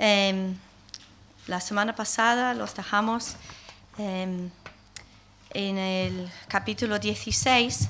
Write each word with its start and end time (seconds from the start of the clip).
Em, 0.00 0.56
la 1.48 1.60
semana 1.60 1.92
pasada 1.92 2.54
los 2.54 2.72
dejamos 2.72 3.34
em, 3.98 4.48
en 5.50 5.76
el 5.76 6.30
capítulo 6.46 7.00
16 7.00 7.88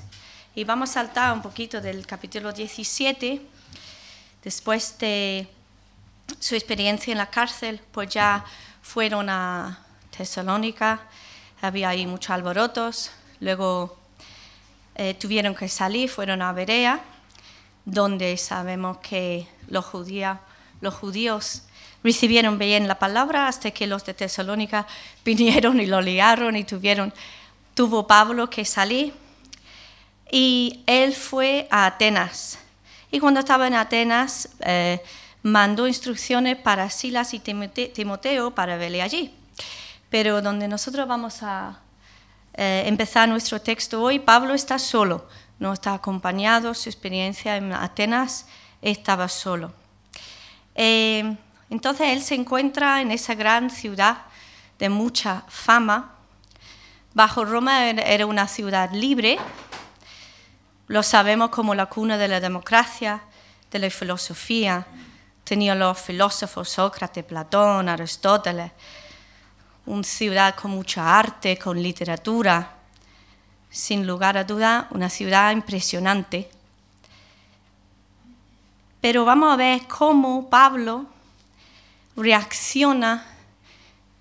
y 0.54 0.64
vamos 0.64 0.88
a 0.88 0.92
saltar 0.94 1.34
un 1.34 1.42
poquito 1.42 1.82
del 1.82 2.06
capítulo 2.06 2.50
17. 2.50 3.42
Después 4.42 4.96
de 4.98 5.48
su 6.40 6.54
experiencia 6.54 7.12
en 7.12 7.18
la 7.18 7.28
cárcel, 7.28 7.78
pues 7.92 8.08
ya 8.08 8.42
fueron 8.80 9.28
a 9.28 9.78
Tesalónica, 10.16 11.02
había 11.60 11.90
ahí 11.90 12.06
muchos 12.06 12.30
alborotos, 12.30 13.10
luego 13.40 13.98
eh, 14.94 15.12
tuvieron 15.12 15.54
que 15.54 15.68
salir, 15.68 16.08
fueron 16.08 16.40
a 16.40 16.54
Berea, 16.54 17.02
donde 17.84 18.34
sabemos 18.38 18.96
que 18.98 19.46
los, 19.68 19.84
los 20.80 20.94
judíos 20.94 21.64
recibieron 22.08 22.58
bien 22.58 22.88
la 22.88 22.98
palabra 22.98 23.48
hasta 23.48 23.70
que 23.70 23.86
los 23.86 24.02
de 24.06 24.14
Tesalónica 24.14 24.86
vinieron 25.26 25.78
y 25.78 25.84
lo 25.84 26.00
liaron 26.00 26.56
y 26.56 26.64
tuvieron, 26.64 27.12
tuvo 27.74 28.06
Pablo 28.06 28.48
que 28.48 28.64
salir. 28.64 29.12
Y 30.30 30.82
él 30.86 31.14
fue 31.14 31.68
a 31.70 31.84
Atenas. 31.84 32.58
Y 33.10 33.20
cuando 33.20 33.40
estaba 33.40 33.66
en 33.66 33.74
Atenas, 33.74 34.48
eh, 34.60 35.02
mandó 35.42 35.86
instrucciones 35.86 36.56
para 36.56 36.88
Silas 36.88 37.34
y 37.34 37.40
Timoteo 37.40 38.54
para 38.54 38.78
verle 38.78 39.02
allí. 39.02 39.34
Pero 40.08 40.40
donde 40.40 40.66
nosotros 40.66 41.06
vamos 41.06 41.42
a 41.42 41.80
eh, 42.54 42.84
empezar 42.86 43.28
nuestro 43.28 43.60
texto 43.60 44.02
hoy, 44.02 44.18
Pablo 44.18 44.54
está 44.54 44.78
solo, 44.78 45.26
no 45.58 45.74
está 45.74 45.92
acompañado, 45.92 46.72
su 46.72 46.88
experiencia 46.88 47.56
en 47.58 47.72
Atenas 47.72 48.46
estaba 48.80 49.28
solo. 49.28 49.72
Eh, 50.74 51.36
entonces 51.70 52.08
él 52.08 52.22
se 52.22 52.34
encuentra 52.34 53.00
en 53.02 53.10
esa 53.10 53.34
gran 53.34 53.70
ciudad 53.70 54.22
de 54.78 54.88
mucha 54.88 55.44
fama. 55.48 56.14
Bajo 57.14 57.44
Roma 57.44 57.90
era 57.90 58.26
una 58.26 58.48
ciudad 58.48 58.90
libre, 58.92 59.38
lo 60.88 61.02
sabemos 61.02 61.50
como 61.50 61.74
la 61.74 61.86
cuna 61.86 62.16
de 62.16 62.28
la 62.28 62.40
democracia, 62.40 63.20
de 63.70 63.78
la 63.78 63.90
filosofía. 63.90 64.86
Tenía 65.44 65.74
los 65.74 65.98
filósofos 65.98 66.70
Sócrates, 66.70 67.24
Platón, 67.24 67.90
Aristóteles, 67.90 68.72
una 69.84 70.02
ciudad 70.02 70.54
con 70.54 70.70
mucha 70.70 71.18
arte, 71.18 71.58
con 71.58 71.82
literatura. 71.82 72.76
Sin 73.68 74.06
lugar 74.06 74.38
a 74.38 74.44
duda, 74.44 74.88
una 74.90 75.10
ciudad 75.10 75.52
impresionante. 75.52 76.48
Pero 79.02 79.26
vamos 79.26 79.52
a 79.52 79.56
ver 79.56 79.86
cómo 79.86 80.48
Pablo 80.48 81.04
reacciona 82.18 83.24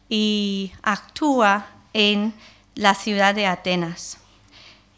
y 0.08 0.72
actúa 0.84 1.67
en 1.94 2.34
la 2.76 2.94
ciudad 2.94 3.36
de 3.36 3.48
Atenas. 3.48 4.20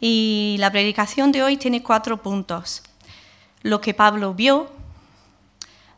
Y 0.00 0.56
la 0.58 0.70
predicación 0.70 1.32
de 1.32 1.42
hoy 1.42 1.56
tiene 1.56 1.82
cuatro 1.82 2.22
puntos. 2.22 2.82
Lo 3.62 3.80
que 3.80 3.94
Pablo 3.94 4.34
vio, 4.34 4.70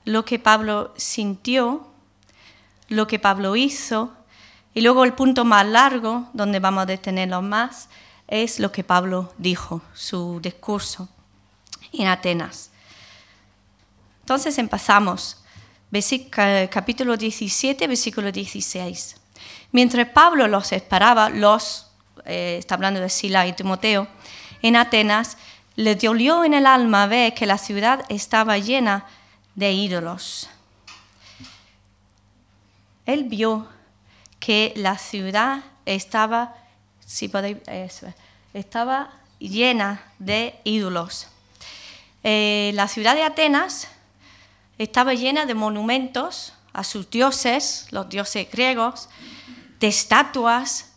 lo 0.05 0.25
que 0.25 0.39
Pablo 0.39 0.92
sintió, 0.97 1.86
lo 2.89 3.06
que 3.06 3.19
Pablo 3.19 3.56
hizo, 3.56 4.12
y 4.75 4.81
luego 4.81 5.05
el 5.05 5.12
punto 5.12 5.44
más 5.44 5.66
largo, 5.66 6.28
donde 6.33 6.61
vamos 6.61 6.83
a 6.83 6.87
detenerlo 6.87 7.42
más, 7.42 7.89
es 8.27 8.59
lo 8.59 8.72
que 8.72 8.84
Pablo 8.84 9.33
dijo, 9.39 9.83
su 9.92 10.41
discurso 10.41 11.09
en 11.92 12.06
Atenas. 12.06 12.70
Entonces 14.20 14.56
empezamos 14.59 15.42
capítulo 16.71 17.19
17, 17.19 17.87
versículo 17.87 18.33
16. 18.33 19.17
Mientras 19.73 20.09
Pablo 20.09 20.49
los 20.49 20.73
esperaba, 20.73 21.29
los, 21.29 21.91
eh, 22.25 22.57
está 22.59 22.77
hablando 22.77 22.99
de 22.99 23.11
Sila 23.11 23.47
y 23.47 23.53
Timoteo, 23.53 24.09
en 24.62 24.77
Atenas, 24.77 25.37
le 25.77 25.94
dolió 25.94 26.44
en 26.44 26.55
el 26.55 26.65
alma 26.65 27.06
ver 27.06 27.34
que 27.34 27.44
la 27.44 27.59
ciudad 27.59 28.05
estaba 28.09 28.56
llena 28.56 29.05
de 29.55 29.72
ídolos. 29.72 30.49
Él 33.05 33.25
vio 33.25 33.69
que 34.41 34.72
la 34.77 34.97
ciudad 34.97 35.62
estaba, 35.84 36.55
si 37.05 37.28
podéis, 37.28 37.59
estaba 38.55 39.11
llena 39.39 40.03
de 40.19 40.55
ídolos. 40.65 41.28
Eh, 42.25 42.71
la 42.75 42.89
ciudad 42.89 43.15
de 43.15 43.25
Atenas 43.25 43.89
estaba 44.78 45.15
llena 45.15 45.47
de 45.47 45.55
monumentos 45.55 46.55
a 46.72 46.84
sus 46.84 47.10
dioses, 47.10 47.87
los 47.91 48.09
dioses 48.09 48.50
griegos, 48.50 49.09
de 49.81 49.88
estatuas. 49.88 50.93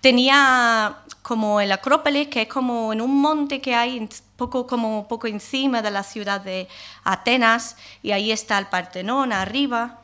Tenía 0.00 0.98
como 1.22 1.60
el 1.60 1.70
Acrópolis, 1.70 2.28
que 2.28 2.42
es 2.42 2.48
como 2.48 2.92
en 2.92 3.00
un 3.00 3.20
monte 3.20 3.60
que 3.60 3.74
hay 3.74 4.08
poco, 4.36 4.66
como 4.66 5.06
poco 5.06 5.28
encima 5.28 5.80
de 5.82 5.90
la 5.90 6.02
ciudad 6.02 6.40
de 6.40 6.68
Atenas, 7.04 7.76
y 8.02 8.10
ahí 8.10 8.32
está 8.32 8.58
el 8.58 8.66
Partenón 8.66 9.32
arriba. 9.32 10.00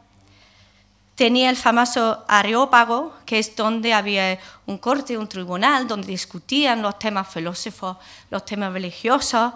Tenía 1.16 1.50
el 1.50 1.56
famoso 1.56 2.24
Areópago, 2.28 3.12
que 3.26 3.40
es 3.40 3.56
donde 3.56 3.92
había 3.92 4.38
un 4.66 4.78
corte, 4.78 5.18
un 5.18 5.28
tribunal, 5.28 5.88
donde 5.88 6.06
discutían 6.06 6.80
los 6.80 6.96
temas 6.96 7.26
filósofos, 7.26 7.96
los 8.30 8.44
temas 8.44 8.72
religiosos. 8.72 9.54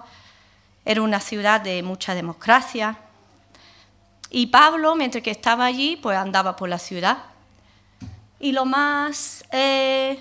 Era 0.84 1.02
una 1.02 1.20
ciudad 1.20 1.60
de 1.60 1.80
mucha 1.84 2.16
democracia. 2.16 2.98
Y 4.34 4.46
Pablo, 4.46 4.94
mientras 4.94 5.22
que 5.22 5.30
estaba 5.30 5.66
allí, 5.66 5.96
pues 5.96 6.16
andaba 6.16 6.56
por 6.56 6.66
la 6.66 6.78
ciudad. 6.78 7.18
Y 8.40 8.52
lo 8.52 8.64
más 8.64 9.44
eh, 9.52 10.18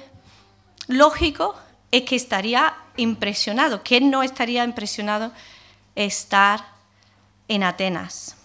lógico 0.87 1.55
es 1.91 2.01
que 2.01 2.17
estaría 2.17 2.75
impresionado. 2.97 3.83
¿Quién 3.83 4.11
no 4.11 4.21
estaría 4.21 4.65
impresionado 4.65 5.31
estar 5.95 6.59
en 7.47 7.63
Atenas? 7.63 8.35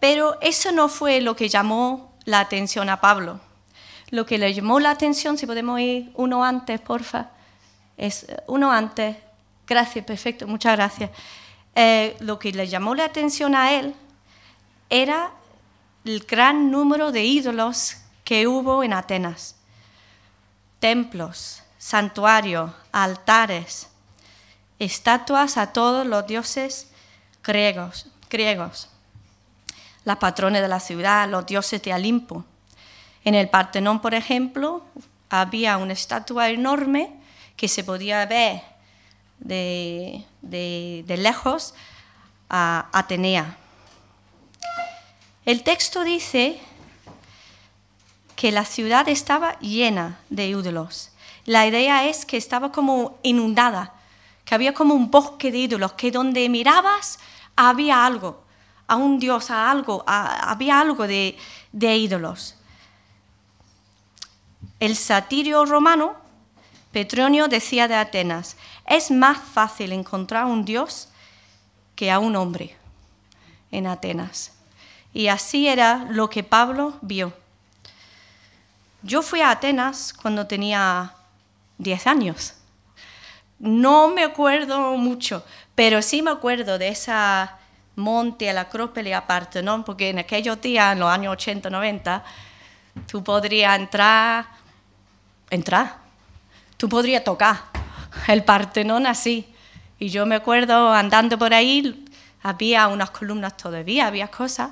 Pero 0.00 0.36
eso 0.40 0.72
no 0.72 0.88
fue 0.88 1.20
lo 1.20 1.36
que 1.36 1.48
llamó 1.48 2.12
la 2.24 2.40
atención 2.40 2.90
a 2.90 3.00
Pablo. 3.00 3.38
Lo 4.10 4.26
que 4.26 4.36
le 4.36 4.52
llamó 4.52 4.80
la 4.80 4.90
atención, 4.90 5.38
si 5.38 5.46
podemos 5.46 5.78
ir 5.78 6.10
uno 6.14 6.42
antes, 6.42 6.80
porfa, 6.80 7.28
es 7.96 8.26
uno 8.48 8.72
antes. 8.72 9.16
Gracias, 9.64 10.04
perfecto, 10.04 10.48
muchas 10.48 10.74
gracias. 10.74 11.10
Eh, 11.76 12.16
lo 12.18 12.36
que 12.36 12.50
le 12.50 12.66
llamó 12.66 12.96
la 12.96 13.04
atención 13.04 13.54
a 13.54 13.74
él 13.74 13.94
era 14.90 15.32
el 16.04 16.20
gran 16.20 16.70
número 16.70 17.12
de 17.12 17.24
ídolos 17.24 17.96
que 18.24 18.46
hubo 18.46 18.82
en 18.82 18.92
Atenas. 18.92 19.56
Templos, 20.80 21.62
santuarios, 21.78 22.70
altares, 22.92 23.88
estatuas 24.78 25.56
a 25.56 25.72
todos 25.72 26.06
los 26.06 26.26
dioses 26.26 26.90
griegos, 27.42 28.06
griegos, 28.30 28.88
las 30.04 30.18
patrones 30.18 30.62
de 30.62 30.68
la 30.68 30.80
ciudad, 30.80 31.28
los 31.28 31.46
dioses 31.46 31.82
de 31.82 31.92
Olimpo. 31.92 32.44
En 33.24 33.34
el 33.34 33.48
Partenón, 33.48 34.00
por 34.00 34.14
ejemplo, 34.14 34.84
había 35.28 35.76
una 35.76 35.92
estatua 35.92 36.48
enorme 36.50 37.12
que 37.56 37.68
se 37.68 37.84
podía 37.84 38.24
ver 38.26 38.62
de, 39.40 40.24
de 40.40 41.16
lejos 41.18 41.74
a 42.48 42.88
Atenea. 42.92 43.56
El 45.48 45.62
texto 45.62 46.04
dice 46.04 46.60
que 48.36 48.52
la 48.52 48.66
ciudad 48.66 49.08
estaba 49.08 49.58
llena 49.60 50.20
de 50.28 50.48
ídolos. 50.48 51.10
La 51.46 51.66
idea 51.66 52.06
es 52.06 52.26
que 52.26 52.36
estaba 52.36 52.70
como 52.70 53.16
inundada, 53.22 53.94
que 54.44 54.54
había 54.54 54.74
como 54.74 54.92
un 54.92 55.10
bosque 55.10 55.50
de 55.50 55.56
ídolos, 55.56 55.94
que 55.94 56.10
donde 56.10 56.46
mirabas 56.50 57.18
había 57.56 58.04
algo, 58.04 58.44
a 58.88 58.96
un 58.96 59.18
dios, 59.18 59.50
a 59.50 59.70
algo, 59.70 60.04
había 60.06 60.80
algo 60.80 61.06
de, 61.06 61.38
ídolos. 61.72 62.54
El 64.80 64.96
satirio 64.96 65.64
romano, 65.64 66.14
Petronio, 66.92 67.48
decía 67.48 67.88
de 67.88 67.94
Atenas, 67.94 68.58
es 68.84 69.10
más 69.10 69.38
fácil 69.38 69.92
encontrar 69.92 70.44
un 70.44 70.66
dios 70.66 71.08
que 71.96 72.10
a 72.10 72.18
un 72.18 72.36
hombre 72.36 72.76
en 73.70 73.86
Atenas. 73.86 74.57
Y 75.12 75.28
así 75.28 75.68
era 75.68 76.06
lo 76.10 76.28
que 76.30 76.42
Pablo 76.42 76.94
vio. 77.00 77.32
Yo 79.02 79.22
fui 79.22 79.40
a 79.40 79.50
Atenas 79.50 80.12
cuando 80.12 80.46
tenía 80.46 81.12
10 81.78 82.06
años. 82.06 82.54
No 83.58 84.08
me 84.08 84.24
acuerdo 84.24 84.96
mucho, 84.96 85.44
pero 85.74 86.02
sí 86.02 86.22
me 86.22 86.30
acuerdo 86.30 86.78
de 86.78 86.88
esa 86.88 87.58
monte, 87.96 88.52
la 88.52 88.62
Acrópolis 88.62 89.14
aparte, 89.14 89.62
¿no? 89.62 89.84
porque 89.84 90.10
en 90.10 90.18
aquellos 90.20 90.60
días, 90.60 90.92
en 90.92 91.00
los 91.00 91.08
años 91.08 91.32
80, 91.32 91.68
90, 91.68 92.24
tú 93.10 93.22
podrías 93.22 93.78
entrar, 93.78 94.46
entrar, 95.50 95.96
tú 96.76 96.88
podrías 96.88 97.24
tocar 97.24 97.56
el 98.28 98.44
Partenón 98.44 99.06
así. 99.06 99.52
Y 99.98 100.10
yo 100.10 100.26
me 100.26 100.36
acuerdo 100.36 100.92
andando 100.92 101.38
por 101.38 101.52
ahí, 101.52 102.06
había 102.42 102.86
unas 102.86 103.10
columnas 103.10 103.56
todavía, 103.56 104.06
había 104.06 104.28
cosas, 104.28 104.70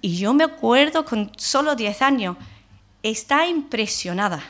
Y 0.00 0.16
yo 0.16 0.32
me 0.32 0.44
acuerdo 0.44 1.04
con 1.04 1.30
solo 1.36 1.74
10 1.76 2.02
años, 2.02 2.36
está 3.02 3.46
impresionada, 3.46 4.42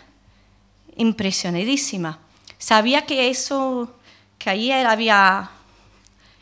impresionadísima. 0.96 2.18
Sabía 2.58 3.06
que 3.06 3.30
eso, 3.30 3.96
que 4.38 4.50
allí 4.50 4.70
había 4.70 5.50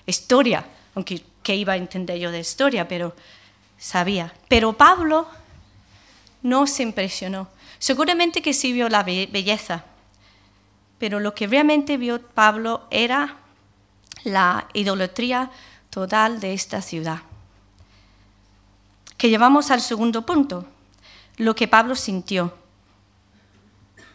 historia, 0.06 0.66
aunque 0.94 1.22
que 1.42 1.56
iba 1.56 1.72
a 1.74 1.76
entender 1.76 2.18
yo 2.18 2.30
de 2.30 2.40
historia, 2.40 2.86
pero 2.88 3.14
sabía. 3.78 4.34
Pero 4.48 4.74
Pablo 4.74 5.26
no 6.42 6.66
se 6.66 6.82
impresionó. 6.82 7.48
Seguramente 7.78 8.42
que 8.42 8.52
sí 8.52 8.72
vio 8.72 8.88
la 8.88 9.02
belleza, 9.04 9.84
pero 10.98 11.20
lo 11.20 11.34
que 11.34 11.46
realmente 11.46 11.96
vio 11.96 12.20
Pablo 12.20 12.86
era 12.90 13.36
la 14.24 14.66
idolatría 14.74 15.50
total 15.90 16.40
de 16.40 16.52
esta 16.54 16.82
ciudad. 16.82 17.20
Que 19.18 19.28
llevamos 19.28 19.70
al 19.70 19.82
segundo 19.82 20.24
punto, 20.24 20.64
lo 21.36 21.54
que 21.54 21.68
Pablo 21.68 21.94
sintió. 21.94 22.56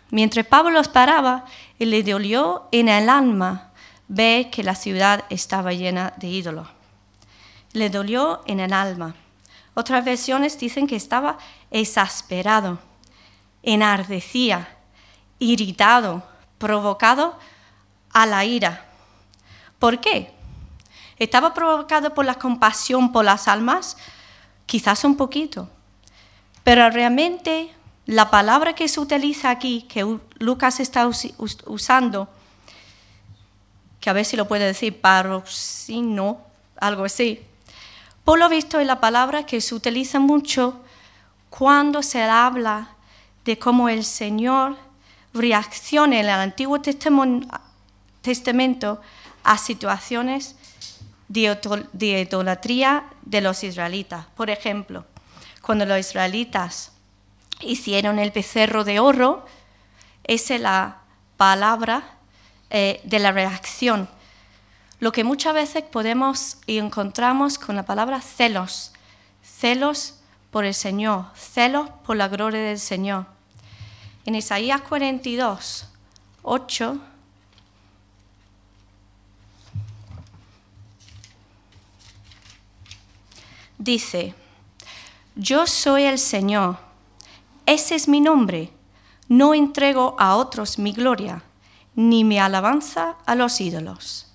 Mientras 0.09 0.45
Pablo 0.45 0.81
paraba, 0.91 1.45
le 1.77 2.03
dolió 2.03 2.67
en 2.71 2.89
el 2.89 3.09
alma 3.09 3.71
ver 4.07 4.49
que 4.49 4.63
la 4.63 4.75
ciudad 4.75 5.25
estaba 5.29 5.73
llena 5.73 6.13
de 6.17 6.27
ídolos. 6.27 6.67
Le 7.73 7.89
dolió 7.89 8.41
en 8.45 8.59
el 8.59 8.73
alma. 8.73 9.15
Otras 9.73 10.05
versiones 10.05 10.59
dicen 10.59 10.87
que 10.87 10.95
estaba 10.95 11.37
exasperado, 11.71 12.79
enardecía, 13.63 14.77
irritado, 15.39 16.23
provocado 16.59 17.37
a 18.11 18.25
la 18.25 18.45
ira. 18.45 18.85
¿Por 19.79 19.99
qué? 19.99 20.31
¿Estaba 21.17 21.53
provocado 21.53 22.13
por 22.13 22.25
la 22.25 22.35
compasión 22.35 23.11
por 23.11 23.25
las 23.25 23.47
almas? 23.47 23.97
Quizás 24.65 25.03
un 25.03 25.15
poquito. 25.17 25.69
Pero 26.63 26.89
realmente 26.89 27.71
la 28.05 28.29
palabra 28.29 28.73
que 28.73 28.87
se 28.87 28.99
utiliza 28.99 29.49
aquí, 29.49 29.83
que 29.83 30.19
Lucas 30.39 30.79
está 30.79 31.07
usando, 31.07 32.29
que 33.99 34.09
a 34.09 34.13
ver 34.13 34.25
si 34.25 34.35
lo 34.35 34.47
puede 34.47 34.65
decir, 34.65 34.99
paroxino, 34.99 36.41
algo 36.77 37.05
así, 37.05 37.39
por 38.25 38.39
lo 38.39 38.49
visto 38.49 38.79
es 38.79 38.87
la 38.87 38.99
palabra 38.99 39.45
que 39.45 39.61
se 39.61 39.75
utiliza 39.75 40.19
mucho 40.19 40.81
cuando 41.49 42.01
se 42.03 42.21
habla 42.23 42.89
de 43.45 43.59
cómo 43.59 43.89
el 43.89 44.03
Señor 44.03 44.77
reacciona 45.33 46.19
en 46.19 46.25
el 46.25 46.29
Antiguo 46.29 46.79
Testamento 48.21 49.01
a 49.43 49.57
situaciones 49.57 50.55
de 51.33 52.21
idolatría 52.21 53.05
de 53.23 53.41
los 53.41 53.63
israelitas. 53.63 54.25
Por 54.35 54.49
ejemplo, 54.49 55.05
cuando 55.61 55.85
los 55.85 55.99
israelitas 55.99 56.91
hicieron 57.59 58.19
el 58.19 58.31
becerro 58.31 58.83
de 58.83 58.99
oro, 58.99 59.45
esa 60.23 60.55
es 60.55 60.61
la 60.61 60.97
palabra 61.37 62.03
eh, 62.69 63.01
de 63.03 63.19
la 63.19 63.31
reacción 63.31 64.07
lo 65.03 65.11
que 65.11 65.25
muchas 65.25 65.53
veces 65.53 65.83
podemos 65.83 66.59
y 66.65 66.77
encontramos 66.77 67.59
con 67.59 67.75
la 67.75 67.83
palabra 67.83 68.21
celos, 68.21 68.93
celos 69.43 70.21
por 70.49 70.63
el 70.63 70.73
Señor, 70.73 71.25
celos 71.35 71.89
por 72.05 72.15
la 72.15 72.29
gloria 72.29 72.61
del 72.61 72.79
Señor. 72.79 73.25
En 74.25 74.35
Isaías 74.35 74.79
42, 74.79 75.89
8, 76.43 76.97
dice, 83.83 84.33
yo 85.35 85.67
soy 85.67 86.03
el 86.03 86.19
Señor, 86.19 86.77
ese 87.65 87.95
es 87.95 88.07
mi 88.07 88.21
nombre, 88.21 88.71
no 89.27 89.53
entrego 89.53 90.15
a 90.19 90.35
otros 90.35 90.79
mi 90.79 90.93
gloria, 90.93 91.43
ni 91.95 92.23
mi 92.23 92.39
alabanza 92.39 93.15
a 93.25 93.35
los 93.35 93.59
ídolos. 93.61 94.31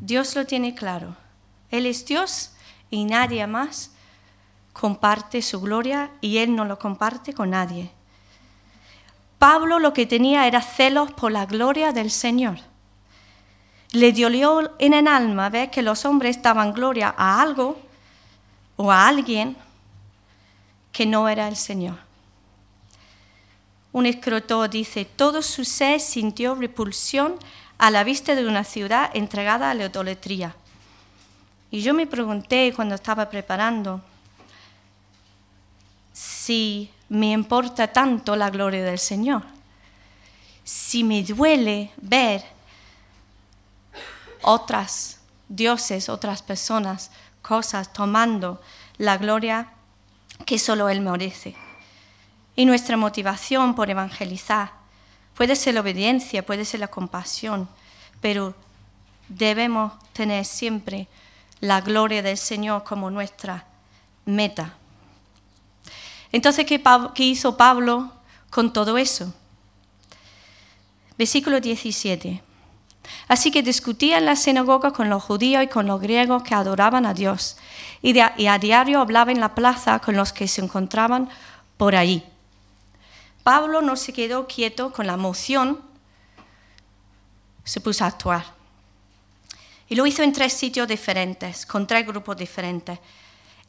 Dios 0.00 0.34
lo 0.34 0.44
tiene 0.44 0.74
claro. 0.74 1.16
Él 1.70 1.86
es 1.86 2.04
Dios 2.04 2.52
y 2.90 3.04
nadie 3.04 3.46
más 3.46 3.92
comparte 4.72 5.42
su 5.42 5.60
gloria 5.60 6.10
y 6.20 6.38
Él 6.38 6.54
no 6.54 6.64
lo 6.64 6.78
comparte 6.78 7.32
con 7.32 7.50
nadie. 7.50 7.90
Pablo 9.38 9.78
lo 9.78 9.92
que 9.92 10.06
tenía 10.06 10.46
era 10.46 10.62
celos 10.62 11.12
por 11.12 11.32
la 11.32 11.46
gloria 11.46 11.92
del 11.92 12.10
Señor. 12.10 12.58
Le 13.92 14.12
dolió 14.12 14.74
en 14.78 14.94
el 14.94 15.06
alma 15.06 15.48
ver 15.48 15.70
que 15.70 15.82
los 15.82 16.04
hombres 16.04 16.42
daban 16.42 16.72
gloria 16.72 17.14
a 17.16 17.40
algo 17.40 17.87
o 18.78 18.90
a 18.92 19.08
alguien 19.08 19.56
que 20.92 21.04
no 21.04 21.28
era 21.28 21.48
el 21.48 21.56
Señor. 21.56 21.98
Un 23.92 24.06
escritor 24.06 24.70
dice, 24.70 25.04
todo 25.04 25.42
su 25.42 25.64
ser 25.64 26.00
sintió 26.00 26.54
repulsión 26.54 27.34
a 27.76 27.90
la 27.90 28.04
vista 28.04 28.34
de 28.34 28.46
una 28.46 28.62
ciudad 28.62 29.10
entregada 29.14 29.70
a 29.70 29.74
la 29.74 29.86
idolatría. 29.86 30.54
Y 31.70 31.82
yo 31.82 31.92
me 31.92 32.06
pregunté 32.06 32.72
cuando 32.74 32.94
estaba 32.94 33.28
preparando 33.28 34.00
si 36.12 36.90
me 37.08 37.32
importa 37.32 37.88
tanto 37.88 38.36
la 38.36 38.50
gloria 38.50 38.84
del 38.84 38.98
Señor, 38.98 39.42
si 40.62 41.02
me 41.02 41.22
duele 41.24 41.90
ver 41.96 42.44
otras 44.42 45.18
dioses, 45.48 46.08
otras 46.08 46.42
personas, 46.42 47.10
cosas 47.48 47.92
tomando 47.92 48.60
la 48.98 49.16
gloria 49.16 49.72
que 50.44 50.58
solo 50.58 50.88
Él 50.88 51.00
merece. 51.00 51.56
Y 52.54 52.66
nuestra 52.66 52.96
motivación 52.96 53.74
por 53.74 53.88
evangelizar 53.88 54.78
Puede 55.38 55.54
ser 55.54 55.74
la 55.74 55.82
obediencia, 55.82 56.44
puede 56.44 56.64
ser 56.64 56.80
la 56.80 56.88
compasión, 56.88 57.68
pero 58.20 58.56
debemos 59.28 59.92
tener 60.12 60.44
siempre 60.44 61.06
la 61.60 61.80
gloria 61.80 62.22
del 62.22 62.36
Señor 62.36 62.82
como 62.82 63.08
nuestra 63.08 63.64
meta. 64.24 64.74
Entonces, 66.32 66.66
¿qué, 66.66 66.82
hizo 67.22 67.56
Pablo 67.56 68.10
con 68.50 68.72
todo 68.72 68.98
eso? 68.98 69.32
Versículo 71.16 71.60
17. 71.60 72.42
Así 73.28 73.50
que 73.50 73.62
discutía 73.62 74.18
en 74.18 74.24
la 74.24 74.36
sinagoga 74.36 74.92
con 74.92 75.08
los 75.10 75.22
judíos 75.22 75.62
y 75.62 75.68
con 75.68 75.86
los 75.86 76.00
griegos 76.00 76.42
que 76.42 76.54
adoraban 76.54 77.06
a 77.06 77.14
Dios, 77.14 77.56
y, 78.02 78.18
a 78.18 78.58
diario 78.58 79.00
hablaba 79.00 79.32
en 79.32 79.40
la 79.40 79.54
plaza 79.54 79.98
con 79.98 80.16
los 80.16 80.32
que 80.32 80.48
se 80.48 80.62
encontraban 80.62 81.28
por 81.76 81.94
allí. 81.94 82.22
Pablo 83.42 83.82
no 83.82 83.96
se 83.96 84.12
quedó 84.12 84.46
quieto 84.46 84.92
con 84.92 85.06
la 85.06 85.14
emoción, 85.14 85.80
se 87.64 87.80
puso 87.80 88.04
a 88.04 88.08
actuar. 88.08 88.44
Y 89.88 89.94
lo 89.94 90.06
hizo 90.06 90.22
en 90.22 90.32
tres 90.32 90.52
sitios 90.52 90.86
diferentes, 90.86 91.64
con 91.64 91.86
tres 91.86 92.06
grupos 92.06 92.36
diferentes. 92.36 92.98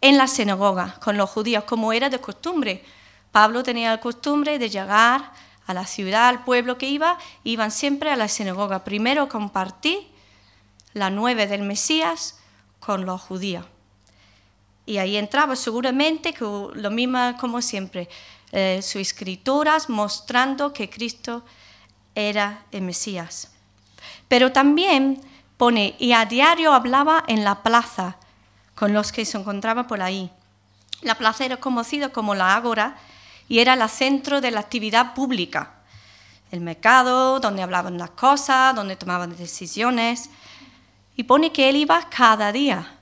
En 0.02 0.18
la 0.18 0.28
sinagoga, 0.28 0.98
con 1.02 1.18
los 1.18 1.30
judíos, 1.30 1.64
como 1.64 1.94
era 1.94 2.10
de 2.10 2.20
costumbre. 2.20 2.84
Pablo 3.32 3.64
tenía 3.64 3.92
la 3.92 4.00
costumbre 4.00 4.60
de 4.60 4.70
llegar 4.70 5.32
a 5.70 5.74
la 5.76 5.86
ciudad, 5.86 6.30
al 6.30 6.44
pueblo 6.44 6.80
que 6.80 6.90
iba, 6.90 7.20
iban 7.44 7.70
siempre 7.70 8.10
a 8.10 8.16
la 8.16 8.28
sinagoga. 8.28 8.84
Primero 8.84 9.30
compartí 9.30 10.08
la 10.94 11.12
nueve 11.12 11.46
del 11.46 11.62
Mesías 11.62 12.40
con 12.80 13.06
los 13.06 13.22
judíos. 13.22 13.68
Y 14.88 14.98
ahí 14.98 15.16
entraba 15.16 15.56
seguramente 15.56 16.34
lo 16.40 16.90
mismo 16.90 17.38
como 17.40 17.62
siempre, 17.62 18.10
eh, 18.52 18.80
sus 18.82 18.96
escrituras 18.96 19.90
mostrando 19.90 20.74
que 20.74 20.90
Cristo 20.90 21.46
era 22.16 22.64
el 22.72 22.82
Mesías. 22.82 23.52
Pero 24.28 24.52
también 24.52 25.22
pone, 25.58 25.96
y 26.00 26.14
a 26.14 26.26
diario 26.26 26.74
hablaba 26.74 27.24
en 27.28 27.44
la 27.44 27.62
plaza 27.62 28.18
con 28.74 28.92
los 28.92 29.12
que 29.12 29.24
se 29.24 29.38
encontraban 29.38 29.86
por 29.86 30.02
ahí. 30.02 30.32
La 31.04 31.14
plaza 31.14 31.46
era 31.46 31.58
conocida 31.58 32.10
como 32.10 32.34
la 32.34 32.56
Ágora 32.56 32.98
y 33.50 33.60
era 33.60 33.74
el 33.74 33.90
centro 33.90 34.40
de 34.40 34.52
la 34.52 34.62
actividad 34.62 35.14
pública. 35.14 35.74
El 36.52 36.62
mercado, 36.62 37.40
donde 37.40 37.64
hablaban 37.64 37.98
las 37.98 38.12
cosas, 38.12 38.76
donde 38.76 38.96
tomaban 38.96 39.36
decisiones. 39.36 40.30
Y 41.18 41.24
pone 41.24 41.52
que 41.52 41.68
él 41.68 41.76
iba 41.76 42.10
cada 42.10 42.52
día. 42.52 42.96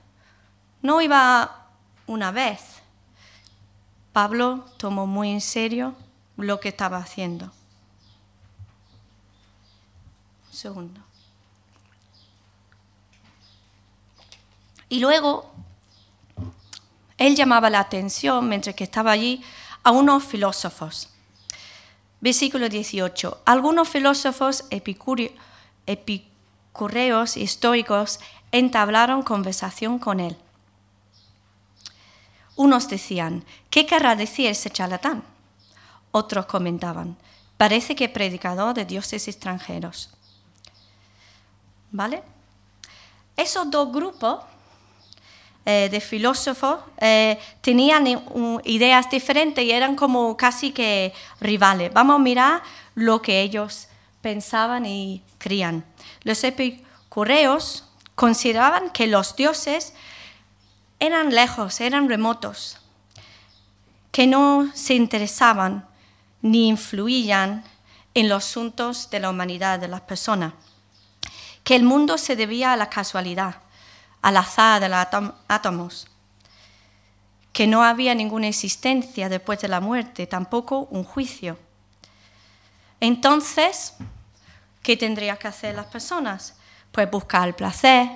No 0.82 1.00
iba 1.00 1.66
una 2.06 2.32
vez, 2.32 2.78
Pablo 4.12 4.64
tomó 4.78 5.06
muy 5.06 5.30
en 5.30 5.40
serio 5.40 5.94
lo 6.36 6.58
que 6.58 6.70
estaba 6.70 6.96
haciendo. 6.96 7.52
Un 10.46 10.52
segundo. 10.52 11.00
Y 14.88 15.00
luego, 15.00 15.52
él 17.18 17.36
llamaba 17.36 17.68
la 17.68 17.80
atención, 17.80 18.48
mientras 18.48 18.74
que 18.74 18.84
estaba 18.84 19.12
allí, 19.12 19.44
a 19.82 19.90
unos 19.90 20.24
filósofos. 20.24 21.08
Versículo 22.20 22.68
18. 22.68 23.42
Algunos 23.44 23.88
filósofos 23.88 24.64
epicureos 25.86 27.36
y 27.36 27.42
estoicos 27.42 28.20
entablaron 28.52 29.22
conversación 29.22 29.98
con 29.98 30.20
él. 30.20 30.36
Unos 32.56 32.88
decían, 32.88 33.44
¿qué 33.70 33.86
querrá 33.86 34.16
decir 34.16 34.46
ese 34.46 34.70
charlatán? 34.70 35.22
Otros 36.10 36.46
comentaban, 36.46 37.16
parece 37.56 37.94
que 37.94 38.08
predicador 38.08 38.74
de 38.74 38.84
dioses 38.84 39.28
extranjeros. 39.28 40.10
¿Vale? 41.92 42.22
Esos 43.36 43.70
dos 43.70 43.92
grupos 43.92 44.40
eh, 45.70 45.90
de 45.90 46.00
filósofos 46.00 46.80
eh, 46.96 47.38
tenían 47.60 48.06
ideas 48.64 49.10
diferentes 49.10 49.62
y 49.62 49.70
eran 49.70 49.96
como 49.96 50.34
casi 50.34 50.72
que 50.72 51.12
rivales. 51.42 51.92
Vamos 51.92 52.16
a 52.16 52.18
mirar 52.18 52.62
lo 52.94 53.20
que 53.20 53.42
ellos 53.42 53.88
pensaban 54.22 54.86
y 54.86 55.22
creían. 55.36 55.84
Los 56.22 56.42
epicureos 56.42 57.84
consideraban 58.14 58.88
que 58.88 59.08
los 59.08 59.36
dioses 59.36 59.92
eran 61.00 61.34
lejos, 61.34 61.82
eran 61.82 62.08
remotos, 62.08 62.78
que 64.10 64.26
no 64.26 64.70
se 64.72 64.94
interesaban 64.94 65.86
ni 66.40 66.68
influían 66.68 67.62
en 68.14 68.30
los 68.30 68.46
asuntos 68.46 69.10
de 69.10 69.20
la 69.20 69.28
humanidad, 69.28 69.78
de 69.78 69.88
las 69.88 70.00
personas, 70.00 70.54
que 71.62 71.76
el 71.76 71.82
mundo 71.82 72.16
se 72.16 72.36
debía 72.36 72.72
a 72.72 72.76
la 72.78 72.88
casualidad 72.88 73.67
al 74.22 74.36
azar 74.36 74.80
de 74.80 74.88
los 74.88 75.06
átomos, 75.48 76.08
que 77.52 77.66
no 77.66 77.82
había 77.82 78.14
ninguna 78.14 78.48
existencia 78.48 79.28
después 79.28 79.60
de 79.60 79.68
la 79.68 79.80
muerte, 79.80 80.26
tampoco 80.26 80.88
un 80.90 81.04
juicio. 81.04 81.58
Entonces, 83.00 83.94
¿qué 84.82 84.96
tendrían 84.96 85.36
que 85.36 85.48
hacer 85.48 85.74
las 85.74 85.86
personas? 85.86 86.54
Pues 86.92 87.10
buscar 87.10 87.46
el 87.48 87.54
placer, 87.54 88.08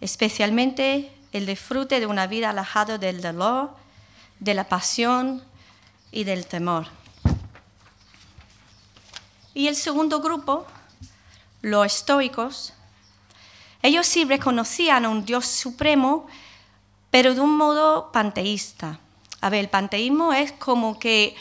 especialmente 0.00 1.12
el 1.32 1.46
disfrute 1.46 2.00
de 2.00 2.06
una 2.06 2.26
vida 2.26 2.50
alejada 2.50 2.98
del 2.98 3.20
dolor, 3.20 3.76
de 4.40 4.54
la 4.54 4.68
pasión 4.68 5.42
y 6.10 6.24
del 6.24 6.46
temor. 6.46 6.86
Y 9.54 9.66
el 9.66 9.76
segundo 9.76 10.20
grupo, 10.20 10.66
los 11.62 11.86
estoicos, 11.86 12.74
ellos 13.88 14.06
sí 14.06 14.24
reconocían 14.24 15.06
a 15.06 15.08
un 15.08 15.24
Dios 15.24 15.46
supremo, 15.46 16.26
pero 17.10 17.34
de 17.34 17.40
un 17.40 17.56
modo 17.56 18.12
panteísta. 18.12 19.00
A 19.40 19.48
ver, 19.48 19.60
el 19.60 19.70
panteísmo 19.70 20.34
es 20.34 20.52
como 20.52 20.98
que 20.98 21.34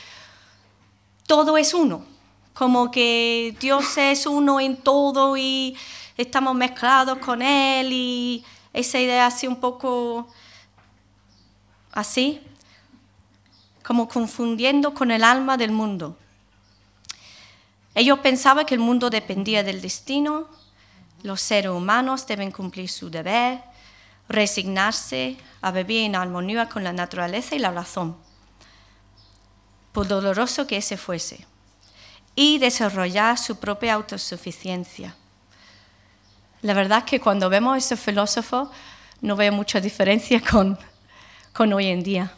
todo 1.25 1.57
es 1.57 1.73
uno, 1.73 2.05
como 2.53 2.89
que 2.89 3.53
Dios 3.59 3.97
es 3.97 4.25
uno 4.25 4.61
en 4.61 4.77
todo 4.77 5.35
y 5.35 5.75
estamos 6.15 6.55
mezclados 6.55 7.17
con 7.17 7.41
Él 7.41 7.91
y 7.91 8.45
esa 8.71 8.97
idea 8.97 9.25
así 9.25 9.45
un 9.45 9.57
poco 9.57 10.29
así, 11.91 12.41
como 13.83 14.07
confundiendo 14.07 14.93
con 14.93 15.11
el 15.11 15.25
alma 15.25 15.57
del 15.57 15.71
mundo. 15.71 16.15
Ellos 17.93 18.19
pensaban 18.19 18.65
que 18.65 18.75
el 18.75 18.79
mundo 18.79 19.09
dependía 19.09 19.63
del 19.63 19.81
destino, 19.81 20.47
los 21.23 21.41
seres 21.41 21.71
humanos 21.71 22.27
deben 22.27 22.51
cumplir 22.51 22.89
su 22.89 23.09
deber, 23.09 23.61
resignarse 24.29 25.37
a 25.61 25.71
vivir 25.71 26.03
en 26.03 26.15
armonía 26.15 26.69
con 26.69 26.83
la 26.83 26.93
naturaleza 26.93 27.55
y 27.55 27.59
la 27.59 27.71
razón, 27.71 28.17
por 29.91 30.07
doloroso 30.07 30.67
que 30.67 30.77
ese 30.77 30.97
fuese, 30.97 31.45
y 32.35 32.59
desarrollar 32.59 33.37
su 33.37 33.57
propia 33.57 33.95
autosuficiencia. 33.95 35.15
La 36.61 36.73
verdad 36.73 36.99
es 36.99 37.03
que 37.05 37.19
cuando 37.19 37.49
vemos 37.49 37.75
a 37.75 37.77
ese 37.77 37.97
filósofo 37.97 38.71
no 39.21 39.35
veo 39.35 39.51
mucha 39.51 39.79
diferencia 39.79 40.41
con, 40.41 40.77
con 41.53 41.73
hoy 41.73 41.87
en 41.87 42.03
día. 42.03 42.31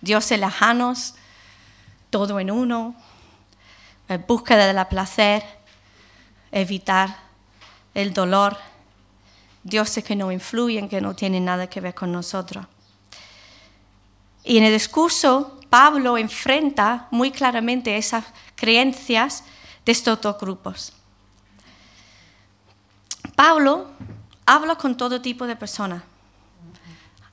Dioses 0.00 0.38
lejanos, 0.38 1.14
todo 2.10 2.38
en 2.38 2.50
uno, 2.50 2.94
búsqueda 4.26 4.72
del 4.72 4.86
placer, 4.86 5.42
evitar 6.52 7.16
el 7.94 8.12
dolor, 8.12 8.56
dioses 9.62 10.04
que 10.04 10.14
no 10.14 10.30
influyen, 10.30 10.88
que 10.88 11.00
no 11.00 11.14
tienen 11.14 11.44
nada 11.44 11.68
que 11.68 11.80
ver 11.80 11.94
con 11.94 12.12
nosotros. 12.12 12.66
Y 14.44 14.58
en 14.58 14.64
el 14.64 14.72
discurso, 14.72 15.58
Pablo 15.70 16.16
enfrenta 16.16 17.08
muy 17.10 17.32
claramente 17.32 17.96
esas 17.96 18.24
creencias 18.54 19.42
de 19.84 19.92
estos 19.92 20.20
dos 20.20 20.38
grupos. 20.38 20.92
Pablo 23.34 23.90
habla 24.46 24.76
con 24.76 24.96
todo 24.96 25.20
tipo 25.20 25.46
de 25.46 25.56
personas. 25.56 26.02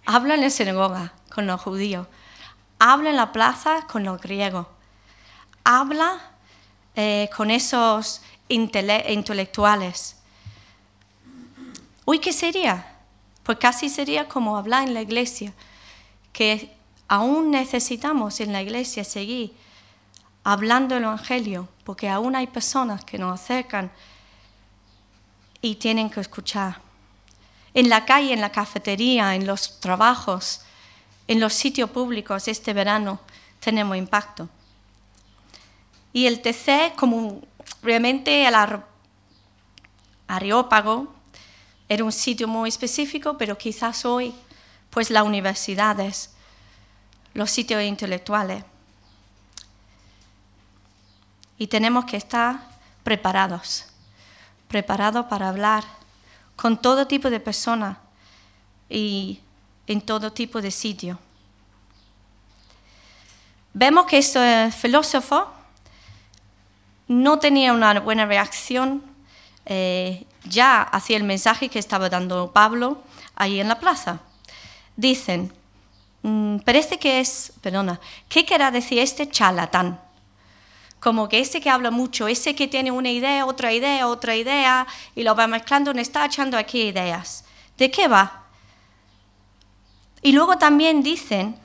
Habla 0.06 0.34
en 0.36 0.42
la 0.42 0.50
sinagoga 0.50 1.14
con 1.34 1.48
los 1.48 1.62
judíos. 1.62 2.08
Habla 2.80 3.12
en 3.12 3.16
la 3.16 3.32
plaza 3.32 3.86
con 3.88 4.04
los 4.04 4.20
griegos. 4.20 4.68
Habla 5.64 6.33
eh, 6.96 7.30
con 7.36 7.52
esos 7.52 8.22
intelectuales. 8.48 10.16
Uy, 12.06 12.20
¿qué 12.20 12.34
sería? 12.34 12.98
Pues 13.44 13.58
casi 13.58 13.90
sería 13.90 14.28
como 14.28 14.58
hablar 14.58 14.88
en 14.88 14.94
la 14.94 15.02
iglesia, 15.02 15.54
que 16.32 16.76
aún 17.08 17.52
necesitamos 17.52 18.40
en 18.40 18.54
la 18.54 18.62
iglesia 18.62 19.04
seguir 19.04 19.54
hablando 20.44 20.98
el 20.98 21.04
Evangelio, 21.04 21.70
porque 21.84 22.10
aún 22.10 22.36
hay 22.36 22.48
personas 22.48 23.04
que 23.06 23.18
nos 23.18 23.40
acercan 23.40 23.92
y 25.62 25.76
tienen 25.76 26.10
que 26.10 26.20
escuchar. 26.20 26.82
En 27.74 27.90
la 27.90 28.06
calle, 28.06 28.34
en 28.34 28.42
la 28.42 28.52
cafetería, 28.52 29.36
en 29.36 29.48
los 29.48 29.80
trabajos, 29.80 30.62
en 31.28 31.40
los 31.40 31.54
sitios 31.54 31.90
públicos 31.90 32.48
este 32.48 32.74
verano 32.74 33.20
tenemos 33.60 33.98
impacto. 33.98 34.50
Y 36.14 36.28
el 36.28 36.42
TC, 36.42 36.96
como 36.96 37.42
realmente 37.82 38.48
el 38.48 38.54
Areópago, 40.28 41.12
era 41.90 42.04
un 42.04 42.12
sitio 42.12 42.48
muy 42.48 42.70
específico, 42.70 43.38
pero 43.38 43.58
quizás 43.58 44.06
hoy, 44.06 44.34
pues 44.90 45.10
las 45.10 45.24
universidades, 45.24 46.30
los 47.34 47.50
sitios 47.50 47.82
intelectuales. 47.84 48.64
Y 51.58 51.68
tenemos 51.68 52.06
que 52.06 52.18
estar 52.18 52.60
preparados, 53.04 53.86
preparados 54.68 55.26
para 55.26 55.50
hablar 55.50 55.84
con 56.56 56.82
todo 56.82 57.08
tipo 57.08 57.30
de 57.30 57.40
personas 57.40 57.98
y 58.90 59.40
en 59.88 60.02
todo 60.02 60.32
tipo 60.32 60.62
de 60.62 60.72
sitio. 60.72 61.20
Vemos 63.74 64.06
que 64.06 64.20
este 64.20 64.72
filósofo 64.72 65.53
no 67.22 67.40
tenía 67.40 67.74
una 67.74 68.00
buena 68.00 68.26
reacción 68.26 69.04
eh, 69.66 70.26
ya 70.46 70.82
hacia 70.82 71.18
el 71.18 71.24
mensaje 71.24 71.70
que 71.70 71.80
estaba 71.80 72.10
dando 72.10 72.52
Pablo 72.52 73.04
ahí 73.36 73.60
en 73.60 73.68
la 73.68 73.80
plaza. 73.80 74.20
Dicen, 74.96 75.54
mm, 76.24 76.58
parece 76.60 76.98
que 76.98 77.20
es, 77.20 77.54
perdona, 77.62 78.00
¿qué 78.30 78.46
querrá 78.46 78.72
decir 78.72 79.00
este 79.00 79.30
charlatán? 79.30 80.00
Como 81.00 81.30
que 81.30 81.40
ese 81.40 81.62
que 81.62 81.70
habla 81.70 81.92
mucho, 81.92 82.28
ese 82.28 82.56
que 82.56 82.68
tiene 82.68 82.92
una 82.92 83.12
idea, 83.12 83.46
otra 83.46 83.74
idea, 83.74 84.08
otra 84.08 84.36
idea, 84.36 84.88
y 85.16 85.24
lo 85.24 85.36
va 85.36 85.48
mezclando, 85.48 85.94
no 85.94 86.02
está 86.02 86.26
echando 86.26 86.58
aquí 86.58 86.82
ideas. 86.84 87.46
¿De 87.78 87.92
qué 87.92 88.08
va? 88.08 88.44
Y 90.22 90.32
luego 90.32 90.58
también 90.58 91.04
dicen, 91.04 91.58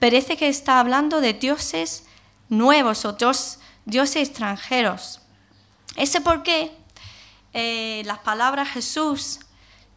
parece 0.00 0.36
que 0.36 0.48
está 0.48 0.80
hablando 0.80 1.20
de 1.20 1.34
dioses 1.34 2.04
nuevos 2.48 3.04
o 3.04 3.12
dios, 3.12 3.59
dioses 3.84 4.28
extranjeros. 4.28 5.20
Ese 5.96 6.20
por 6.20 6.42
qué 6.42 6.72
eh, 7.52 8.02
las 8.06 8.18
palabras 8.18 8.68
Jesús 8.68 9.40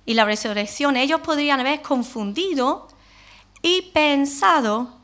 y 0.05 0.15
la 0.15 0.25
resurrección, 0.25 0.97
ellos 0.97 1.21
podrían 1.21 1.59
haber 1.59 1.81
confundido 1.81 2.87
y 3.61 3.83
pensado 3.93 4.97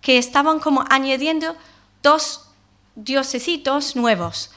que 0.00 0.18
estaban 0.18 0.58
como 0.60 0.84
añadiendo 0.90 1.56
dos 2.02 2.46
diosecitos 2.94 3.96
nuevos, 3.96 4.50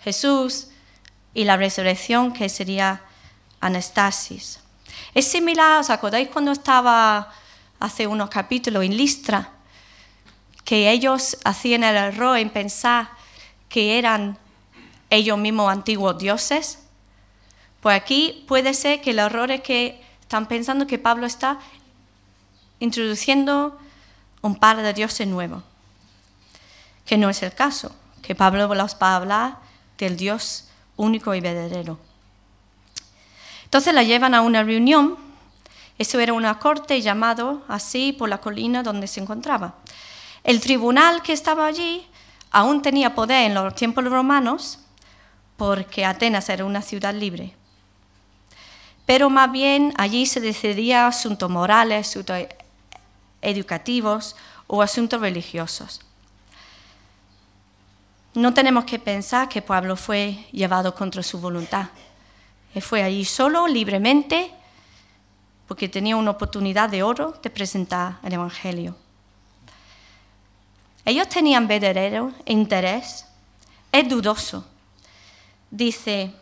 Jesús 0.00 0.68
y 1.34 1.44
la 1.44 1.56
resurrección 1.56 2.32
que 2.32 2.48
sería 2.48 3.02
Anastasis. 3.60 4.60
Es 5.14 5.26
similar, 5.26 5.80
¿os 5.80 5.90
acordáis 5.90 6.28
cuando 6.28 6.52
estaba 6.52 7.32
hace 7.80 8.06
unos 8.06 8.30
capítulos 8.30 8.84
en 8.84 8.96
Listra? 8.96 9.53
Que 10.64 10.90
ellos 10.90 11.36
hacían 11.44 11.84
el 11.84 11.96
error 11.96 12.38
en 12.38 12.50
pensar 12.50 13.10
que 13.68 13.98
eran 13.98 14.38
ellos 15.10 15.38
mismos 15.38 15.70
antiguos 15.70 16.18
dioses. 16.18 16.78
Pues 17.80 17.96
aquí 17.96 18.44
puede 18.48 18.74
ser 18.74 19.00
que 19.00 19.10
el 19.10 19.18
error 19.18 19.50
es 19.50 19.60
que 19.60 20.02
están 20.20 20.46
pensando 20.46 20.86
que 20.86 20.98
Pablo 20.98 21.26
está 21.26 21.58
introduciendo 22.80 23.78
un 24.42 24.56
par 24.56 24.76
de 24.78 24.92
dioses 24.92 25.26
nuevos, 25.26 25.62
que 27.06 27.16
no 27.16 27.30
es 27.30 27.42
el 27.42 27.52
caso, 27.54 27.94
que 28.22 28.34
Pablo 28.34 28.74
los 28.74 28.96
va 28.96 29.12
a 29.12 29.16
hablar 29.16 29.58
del 29.98 30.16
Dios 30.16 30.68
único 30.96 31.34
y 31.34 31.40
verdadero. 31.40 31.98
Entonces 33.64 33.92
la 33.92 34.02
llevan 34.02 34.34
a 34.34 34.40
una 34.42 34.62
reunión 34.62 35.18
Eso 35.98 36.18
era 36.18 36.32
una 36.32 36.58
corte 36.58 37.00
llamado 37.00 37.62
así 37.68 38.12
por 38.12 38.28
la 38.28 38.38
colina 38.38 38.82
donde 38.82 39.06
se 39.06 39.20
encontraba. 39.20 39.74
El 40.44 40.60
tribunal 40.60 41.22
que 41.22 41.32
estaba 41.32 41.66
allí 41.66 42.06
aún 42.50 42.82
tenía 42.82 43.14
poder 43.14 43.46
en 43.46 43.54
los 43.54 43.74
tiempos 43.74 44.04
romanos 44.04 44.78
porque 45.56 46.04
Atenas 46.04 46.50
era 46.50 46.66
una 46.66 46.82
ciudad 46.82 47.14
libre. 47.14 47.54
Pero 49.06 49.30
más 49.30 49.50
bien 49.50 49.94
allí 49.96 50.26
se 50.26 50.40
decidía 50.40 51.06
asuntos 51.06 51.48
morales, 51.50 52.08
asuntos 52.08 52.42
educativos 53.40 54.36
o 54.66 54.82
asuntos 54.82 55.20
religiosos. 55.20 56.00
No 58.34 58.52
tenemos 58.52 58.84
que 58.84 58.98
pensar 58.98 59.48
que 59.48 59.62
Pablo 59.62 59.96
fue 59.96 60.46
llevado 60.52 60.94
contra 60.94 61.22
su 61.22 61.40
voluntad. 61.40 61.86
Él 62.74 62.82
fue 62.82 63.02
allí 63.02 63.24
solo, 63.24 63.68
libremente, 63.68 64.50
porque 65.68 65.88
tenía 65.88 66.16
una 66.16 66.32
oportunidad 66.32 66.90
de 66.90 67.02
oro 67.02 67.38
de 67.42 67.50
presentar 67.50 68.18
el 68.22 68.32
Evangelio. 68.32 68.96
Ellos 71.04 71.28
tenían 71.28 71.68
verdadero 71.68 72.32
interés. 72.46 73.26
Es 73.92 74.08
dudoso. 74.08 74.66
Dice, 75.70 76.32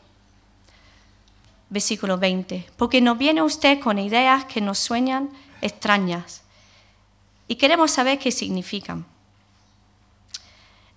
versículo 1.68 2.18
20, 2.18 2.68
porque 2.76 3.00
no 3.00 3.16
viene 3.16 3.42
usted 3.42 3.80
con 3.80 3.98
ideas 3.98 4.44
que 4.44 4.60
nos 4.60 4.78
sueñan 4.78 5.30
extrañas 5.62 6.42
y 7.48 7.56
queremos 7.56 7.90
saber 7.90 8.18
qué 8.18 8.30
significan. 8.30 9.04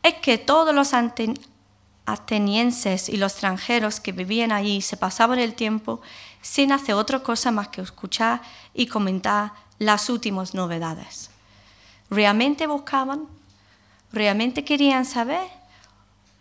Es 0.04 0.16
que 0.16 0.38
todos 0.38 0.76
los 0.76 0.94
atenienses 2.06 3.10
y 3.10 3.18
los 3.18 3.34
extranjeros 3.34 4.00
que 4.00 4.12
vivían 4.12 4.52
allí 4.52 4.82
se 4.82 4.98
pasaban 4.98 5.40
el 5.40 5.56
tiempo 5.56 6.02
sin 6.42 6.72
hacer 6.72 6.96
otra 6.96 7.20
cosa 7.20 7.52
más 7.52 7.70
que 7.70 7.82
escuchar 7.82 8.42
y 8.74 8.88
comentar 8.88 9.54
las 9.80 10.10
últimas 10.10 10.54
novedades. 10.54 11.32
¿Realmente 12.10 12.68
buscaban? 12.68 13.28
¿Realmente 14.16 14.64
querían 14.64 15.04
saber? 15.04 15.46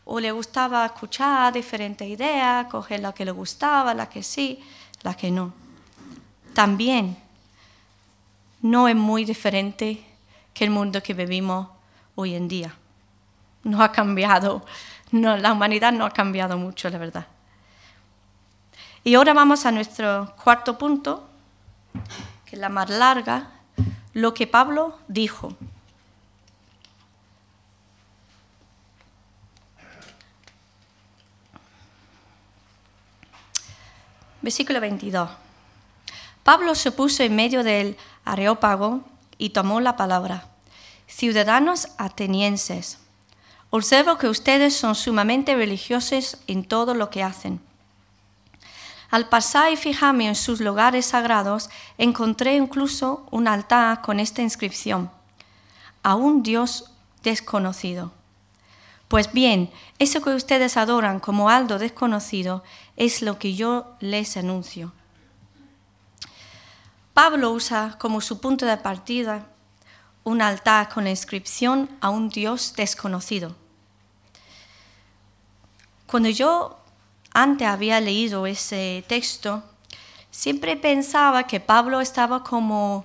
¿O 0.04 0.20
le 0.20 0.30
gustaba 0.30 0.86
escuchar 0.86 1.52
diferentes 1.52 2.08
ideas, 2.08 2.66
coger 2.66 3.00
la 3.00 3.12
que 3.12 3.24
le 3.24 3.32
gustaba, 3.32 3.92
la 3.94 4.08
que 4.08 4.22
sí, 4.22 4.62
la 5.02 5.14
que 5.14 5.32
no? 5.32 5.52
También 6.52 7.16
no 8.62 8.86
es 8.86 8.94
muy 8.94 9.24
diferente 9.24 10.04
que 10.54 10.62
el 10.62 10.70
mundo 10.70 11.02
que 11.02 11.14
vivimos 11.14 11.66
hoy 12.14 12.36
en 12.36 12.46
día. 12.46 12.72
No 13.64 13.82
ha 13.82 13.90
cambiado, 13.90 14.64
no, 15.10 15.36
la 15.36 15.52
humanidad 15.52 15.92
no 15.92 16.06
ha 16.06 16.10
cambiado 16.10 16.56
mucho, 16.56 16.88
la 16.90 16.98
verdad. 16.98 17.26
Y 19.02 19.16
ahora 19.16 19.34
vamos 19.34 19.66
a 19.66 19.72
nuestro 19.72 20.32
cuarto 20.44 20.78
punto, 20.78 21.28
que 22.44 22.54
es 22.54 22.60
la 22.60 22.68
más 22.68 22.88
larga, 22.88 23.50
lo 24.12 24.32
que 24.32 24.46
Pablo 24.46 24.96
dijo. 25.08 25.56
Versículo 34.44 34.78
22. 34.78 35.30
Pablo 36.42 36.74
se 36.74 36.92
puso 36.92 37.22
en 37.22 37.34
medio 37.34 37.64
del 37.64 37.96
areópago 38.26 39.00
y 39.38 39.50
tomó 39.50 39.80
la 39.80 39.96
palabra. 39.96 40.48
Ciudadanos 41.06 41.88
atenienses, 41.96 42.98
observo 43.70 44.18
que 44.18 44.28
ustedes 44.28 44.76
son 44.76 44.96
sumamente 44.96 45.56
religiosos 45.56 46.36
en 46.46 46.62
todo 46.62 46.92
lo 46.92 47.08
que 47.08 47.22
hacen. 47.22 47.58
Al 49.10 49.30
pasar 49.30 49.72
y 49.72 49.78
fijarme 49.78 50.28
en 50.28 50.34
sus 50.34 50.60
lugares 50.60 51.06
sagrados, 51.06 51.70
encontré 51.96 52.56
incluso 52.56 53.26
un 53.30 53.48
altar 53.48 54.02
con 54.02 54.20
esta 54.20 54.42
inscripción, 54.42 55.10
a 56.02 56.16
un 56.16 56.42
Dios 56.42 56.90
desconocido. 57.22 58.12
Pues 59.14 59.32
bien, 59.32 59.70
eso 60.00 60.20
que 60.22 60.30
ustedes 60.30 60.76
adoran 60.76 61.20
como 61.20 61.48
algo 61.48 61.78
desconocido 61.78 62.64
es 62.96 63.22
lo 63.22 63.38
que 63.38 63.54
yo 63.54 63.94
les 64.00 64.36
anuncio. 64.36 64.92
Pablo 67.12 67.52
usa 67.52 67.96
como 68.00 68.20
su 68.20 68.40
punto 68.40 68.66
de 68.66 68.76
partida 68.76 69.46
un 70.24 70.42
altar 70.42 70.88
con 70.88 71.04
la 71.04 71.10
inscripción 71.10 71.88
a 72.00 72.10
un 72.10 72.28
Dios 72.28 72.74
desconocido. 72.74 73.54
Cuando 76.08 76.28
yo 76.28 76.80
antes 77.32 77.68
había 77.68 78.00
leído 78.00 78.48
ese 78.48 79.04
texto, 79.06 79.62
siempre 80.32 80.76
pensaba 80.76 81.46
que 81.46 81.60
Pablo 81.60 82.00
estaba 82.00 82.42
como 82.42 83.04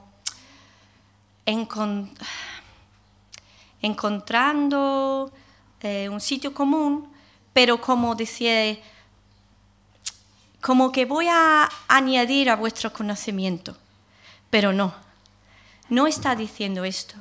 encontrando 3.83 5.31
eh, 5.81 6.09
un 6.09 6.21
sitio 6.21 6.53
común, 6.53 7.11
pero 7.53 7.79
como 7.79 8.15
decía, 8.15 8.77
como 10.61 10.91
que 10.91 11.05
voy 11.05 11.27
a 11.29 11.69
añadir 11.87 12.49
a 12.49 12.55
vuestro 12.55 12.91
conocimiento. 12.91 13.77
Pero 14.49 14.73
no, 14.73 14.93
no 15.89 16.07
está 16.07 16.35
diciendo 16.35 16.83
esto. 16.83 17.15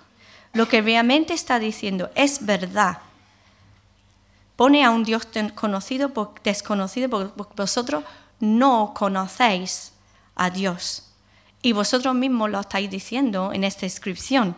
Lo 0.52 0.68
que 0.68 0.80
realmente 0.80 1.34
está 1.34 1.58
diciendo 1.58 2.10
es 2.14 2.44
verdad. 2.44 2.98
Pone 4.56 4.84
a 4.84 4.90
un 4.90 5.04
Dios 5.04 5.28
conocido, 5.54 6.12
desconocido, 6.42 7.08
porque 7.08 7.54
vosotros 7.56 8.02
no 8.40 8.92
conocéis 8.94 9.92
a 10.34 10.50
Dios. 10.50 11.04
Y 11.62 11.72
vosotros 11.72 12.14
mismos 12.14 12.50
lo 12.50 12.60
estáis 12.60 12.90
diciendo 12.90 13.52
en 13.52 13.64
esta 13.64 13.86
inscripción. 13.86 14.56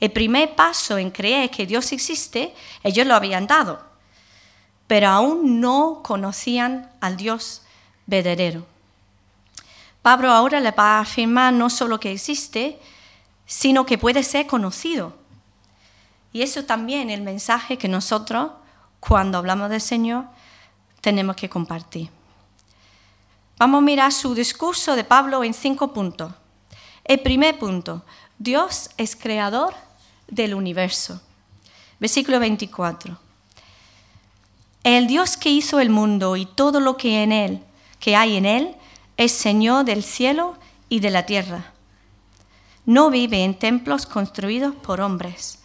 El 0.00 0.12
primer 0.12 0.54
paso 0.54 0.98
en 0.98 1.10
creer 1.10 1.50
que 1.50 1.66
Dios 1.66 1.92
existe, 1.92 2.54
ellos 2.82 3.06
lo 3.06 3.14
habían 3.14 3.46
dado, 3.46 3.82
pero 4.86 5.08
aún 5.08 5.60
no 5.60 6.00
conocían 6.02 6.90
al 7.00 7.16
Dios 7.16 7.62
verdadero. 8.06 8.66
Pablo 10.02 10.30
ahora 10.30 10.60
le 10.60 10.70
va 10.70 10.98
a 10.98 11.00
afirmar 11.00 11.52
no 11.52 11.70
solo 11.70 11.98
que 11.98 12.12
existe, 12.12 12.78
sino 13.46 13.86
que 13.86 13.98
puede 13.98 14.22
ser 14.22 14.46
conocido. 14.46 15.16
Y 16.32 16.42
eso 16.42 16.64
también 16.64 17.08
es 17.08 17.18
el 17.18 17.24
mensaje 17.24 17.78
que 17.78 17.88
nosotros, 17.88 18.52
cuando 19.00 19.38
hablamos 19.38 19.70
del 19.70 19.80
Señor, 19.80 20.26
tenemos 21.00 21.36
que 21.36 21.48
compartir. 21.48 22.10
Vamos 23.58 23.78
a 23.78 23.82
mirar 23.82 24.12
su 24.12 24.34
discurso 24.34 24.94
de 24.94 25.04
Pablo 25.04 25.42
en 25.42 25.54
cinco 25.54 25.92
puntos. 25.92 26.32
El 27.02 27.20
primer 27.20 27.58
punto, 27.58 28.04
Dios 28.38 28.90
es 28.98 29.16
creador 29.16 29.74
del 30.28 30.54
universo. 30.54 31.20
Versículo 31.98 32.40
24. 32.40 33.18
El 34.84 35.06
Dios 35.06 35.36
que 35.36 35.50
hizo 35.50 35.80
el 35.80 35.90
mundo 35.90 36.36
y 36.36 36.46
todo 36.46 36.80
lo 36.80 36.96
que 36.96 37.22
en 37.22 37.32
él, 37.32 37.62
que 37.98 38.14
hay 38.14 38.36
en 38.36 38.46
él, 38.46 38.76
es 39.16 39.32
Señor 39.32 39.84
del 39.84 40.02
cielo 40.02 40.56
y 40.88 41.00
de 41.00 41.10
la 41.10 41.26
tierra. 41.26 41.72
No 42.84 43.10
vive 43.10 43.42
en 43.42 43.58
templos 43.58 44.06
construidos 44.06 44.74
por 44.74 45.00
hombres. 45.00 45.58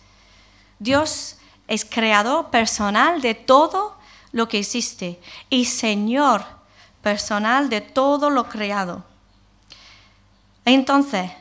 Dios 0.79 1.37
es 1.67 1.85
creador 1.85 2.49
personal 2.49 3.21
de 3.21 3.35
todo 3.35 3.95
lo 4.31 4.47
que 4.47 4.59
existe 4.59 5.19
y 5.49 5.65
Señor 5.65 6.43
personal 7.01 7.69
de 7.69 7.81
todo 7.81 8.29
lo 8.29 8.47
creado. 8.49 9.03
Entonces, 10.65 11.31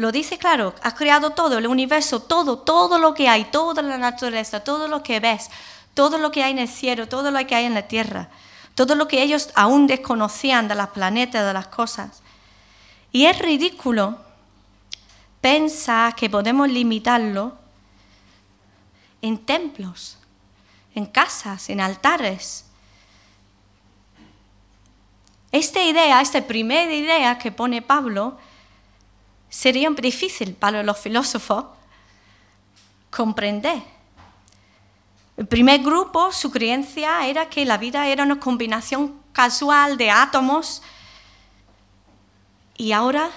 lo 0.00 0.12
dice 0.12 0.38
claro, 0.38 0.74
ha 0.82 0.94
creado 0.94 1.30
todo, 1.30 1.58
el 1.58 1.66
universo, 1.66 2.20
todo, 2.20 2.58
todo 2.58 2.98
lo 2.98 3.14
que 3.14 3.28
hay, 3.28 3.44
toda 3.44 3.82
la 3.82 3.98
naturaleza, 3.98 4.64
todo 4.64 4.88
lo 4.88 5.02
que 5.02 5.20
ves, 5.20 5.50
todo 5.94 6.18
lo 6.18 6.30
que 6.30 6.42
hay 6.42 6.52
en 6.52 6.58
el 6.58 6.68
cielo, 6.68 7.08
todo 7.08 7.30
lo 7.30 7.46
que 7.46 7.54
hay 7.54 7.66
en 7.66 7.74
la 7.74 7.82
tierra 7.82 8.30
todo 8.80 8.94
lo 8.94 9.08
que 9.08 9.22
ellos 9.22 9.50
aún 9.54 9.86
desconocían 9.86 10.66
de 10.66 10.74
los 10.74 10.88
planetas, 10.88 11.44
de 11.44 11.52
las 11.52 11.66
cosas. 11.66 12.22
Y 13.12 13.26
es 13.26 13.38
ridículo 13.38 14.18
pensar 15.42 16.14
que 16.14 16.30
podemos 16.30 16.66
limitarlo 16.66 17.58
en 19.20 19.36
templos, 19.36 20.16
en 20.94 21.04
casas, 21.04 21.68
en 21.68 21.82
altares. 21.82 22.64
Esta 25.52 25.82
idea, 25.82 26.22
esta 26.22 26.40
primera 26.40 26.90
idea 26.90 27.38
que 27.38 27.52
pone 27.52 27.82
Pablo, 27.82 28.38
sería 29.50 29.90
difícil 29.90 30.54
para 30.54 30.82
los 30.82 30.98
filósofos 30.98 31.66
comprender. 33.10 33.82
El 35.36 35.46
primer 35.46 35.82
grupo, 35.82 36.32
su 36.32 36.50
creencia 36.50 37.26
era 37.26 37.48
que 37.50 37.66
la 37.66 37.76
vida 37.76 38.06
era 38.06 38.22
una 38.24 38.38
combinación 38.38 39.20
casual 39.32 39.96
de 39.96 40.10
átomos 40.10 40.82
y 42.76 42.92
ahora 42.92 43.30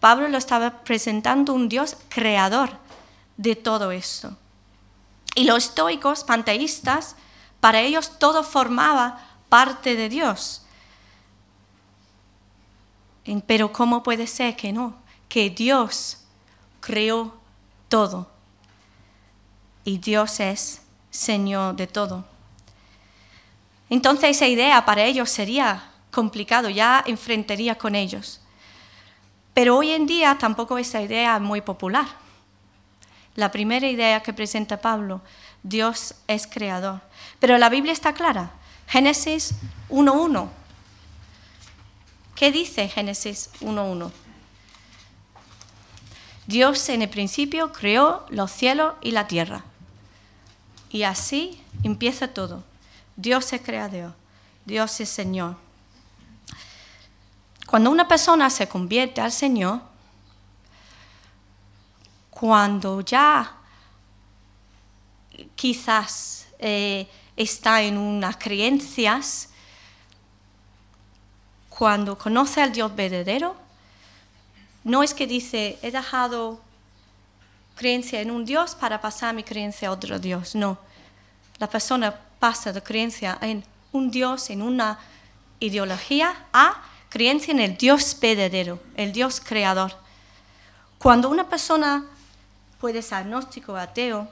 Pablo 0.00 0.28
lo 0.28 0.38
estaba 0.38 0.82
presentando 0.84 1.52
un 1.52 1.68
Dios 1.68 1.96
creador 2.08 2.70
de 3.36 3.56
todo 3.56 3.90
esto. 3.90 4.36
Y 5.34 5.44
los 5.44 5.64
estoicos, 5.64 6.24
panteístas, 6.24 7.16
para 7.60 7.80
ellos 7.80 8.18
todo 8.18 8.42
formaba 8.42 9.26
parte 9.48 9.96
de 9.96 10.08
Dios. 10.08 10.62
Pero 13.46 13.72
¿cómo 13.72 14.02
puede 14.02 14.26
ser 14.26 14.56
que 14.56 14.72
no? 14.72 14.99
Que 15.30 15.48
Dios 15.48 16.18
creó 16.80 17.32
todo. 17.88 18.28
Y 19.84 19.96
Dios 19.96 20.40
es 20.40 20.82
Señor 21.10 21.76
de 21.76 21.86
todo. 21.86 22.26
Entonces 23.88 24.36
esa 24.36 24.46
idea 24.46 24.84
para 24.84 25.04
ellos 25.04 25.30
sería 25.30 25.90
complicado, 26.10 26.68
ya 26.68 27.02
enfrentaría 27.06 27.76
con 27.76 27.94
ellos. 27.94 28.40
Pero 29.54 29.76
hoy 29.76 29.90
en 29.90 30.06
día 30.06 30.36
tampoco 30.38 30.78
esa 30.78 31.02
idea 31.02 31.36
es 31.36 31.42
muy 31.42 31.60
popular. 31.60 32.06
La 33.34 33.50
primera 33.50 33.88
idea 33.88 34.22
que 34.22 34.32
presenta 34.32 34.80
Pablo, 34.80 35.22
Dios 35.62 36.14
es 36.26 36.46
creador. 36.46 37.00
Pero 37.38 37.58
la 37.58 37.68
Biblia 37.68 37.92
está 37.92 38.12
clara. 38.12 38.52
Génesis 38.86 39.54
1.1. 39.88 40.48
¿Qué 42.34 42.52
dice 42.52 42.88
Génesis 42.88 43.50
1.1? 43.60 44.10
Dios 46.50 46.88
en 46.88 47.02
el 47.02 47.08
principio 47.08 47.70
creó 47.70 48.26
los 48.28 48.50
cielos 48.50 48.94
y 49.00 49.12
la 49.12 49.28
tierra. 49.28 49.62
Y 50.90 51.04
así 51.04 51.62
empieza 51.84 52.26
todo. 52.26 52.64
Dios 53.14 53.52
es 53.52 53.62
creador, 53.62 54.14
Dios 54.64 55.00
es 55.00 55.08
Señor. 55.08 55.56
Cuando 57.66 57.92
una 57.92 58.08
persona 58.08 58.50
se 58.50 58.68
convierte 58.68 59.20
al 59.20 59.30
Señor, 59.30 59.80
cuando 62.30 63.00
ya 63.02 63.54
quizás 65.54 66.48
eh, 66.58 67.08
está 67.36 67.82
en 67.82 67.96
unas 67.96 68.36
creencias, 68.36 69.50
cuando 71.68 72.18
conoce 72.18 72.60
al 72.60 72.72
Dios 72.72 72.92
verdadero, 72.96 73.54
no 74.84 75.02
es 75.02 75.14
que 75.14 75.26
dice, 75.26 75.78
he 75.82 75.90
dejado 75.90 76.60
creencia 77.76 78.20
en 78.20 78.30
un 78.30 78.44
Dios 78.44 78.74
para 78.74 79.00
pasar 79.00 79.34
mi 79.34 79.42
creencia 79.42 79.88
a 79.88 79.92
otro 79.92 80.18
Dios, 80.18 80.54
no. 80.54 80.78
La 81.58 81.68
persona 81.68 82.14
pasa 82.38 82.72
de 82.72 82.82
creencia 82.82 83.38
en 83.40 83.64
un 83.92 84.10
Dios, 84.10 84.50
en 84.50 84.62
una 84.62 84.98
ideología, 85.60 86.46
a 86.52 86.82
creencia 87.08 87.52
en 87.52 87.60
el 87.60 87.76
Dios 87.76 88.16
verdadero, 88.20 88.80
el 88.96 89.12
Dios 89.12 89.40
creador. 89.40 89.92
Cuando 90.98 91.28
una 91.28 91.48
persona 91.48 92.04
puede 92.80 93.02
ser 93.02 93.18
agnóstico 93.18 93.72
o 93.72 93.76
ateo 93.76 94.28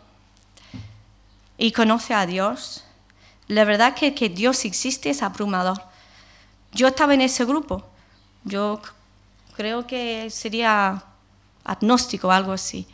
y 1.59 1.73
conoce 1.73 2.15
a 2.15 2.25
Dios, 2.25 2.85
la 3.47 3.65
verdad 3.65 3.95
que 3.95 4.15
que 4.15 4.29
Dios 4.29 4.65
existe 4.65 5.11
es 5.11 5.23
abrumador. 5.23 5.83
Yo 6.73 6.89
estaba 6.89 7.15
en 7.15 7.23
ese 7.23 7.45
grupo. 7.45 7.85
Yo 8.45 8.81
creo 9.59 9.89
que 9.89 10.31
sería 10.31 11.03
agnóstico 11.65 12.31
algo 12.31 12.53
así. 12.53 12.87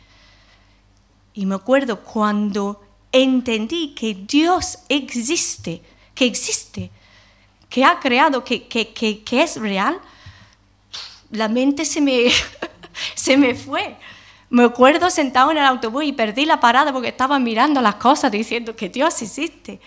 Y 1.35 1.45
me 1.45 1.53
acuerdo 1.53 2.01
cuando 2.01 2.81
entendí 3.11 3.93
que 3.93 4.15
Dios 4.15 4.79
existe, 4.89 5.83
que 6.15 6.25
existe, 6.25 6.89
que 7.69 7.85
ha 7.85 7.99
creado, 7.99 8.43
que, 8.43 8.67
que, 8.67 9.23
es 9.43 9.57
real, 9.57 10.01
la 11.29 11.49
mente 11.49 11.85
se 11.85 12.01
me, 12.01 12.31
se 13.13 13.37
me 13.37 13.53
fue. 13.53 13.95
Me 14.49 14.63
acuerdo 14.63 15.11
sentado 15.11 15.51
en 15.51 15.57
el 15.57 15.65
autobús 15.65 16.03
y 16.03 16.13
perdí 16.13 16.47
la 16.47 16.59
parada 16.59 16.91
porque 16.91 17.09
estaba 17.09 17.37
mirando 17.37 17.79
las 17.79 17.95
cosas 17.95 18.31
diciendo 18.31 18.75
que 18.75 18.89
Dios 18.89 19.21
existe. 19.21 19.79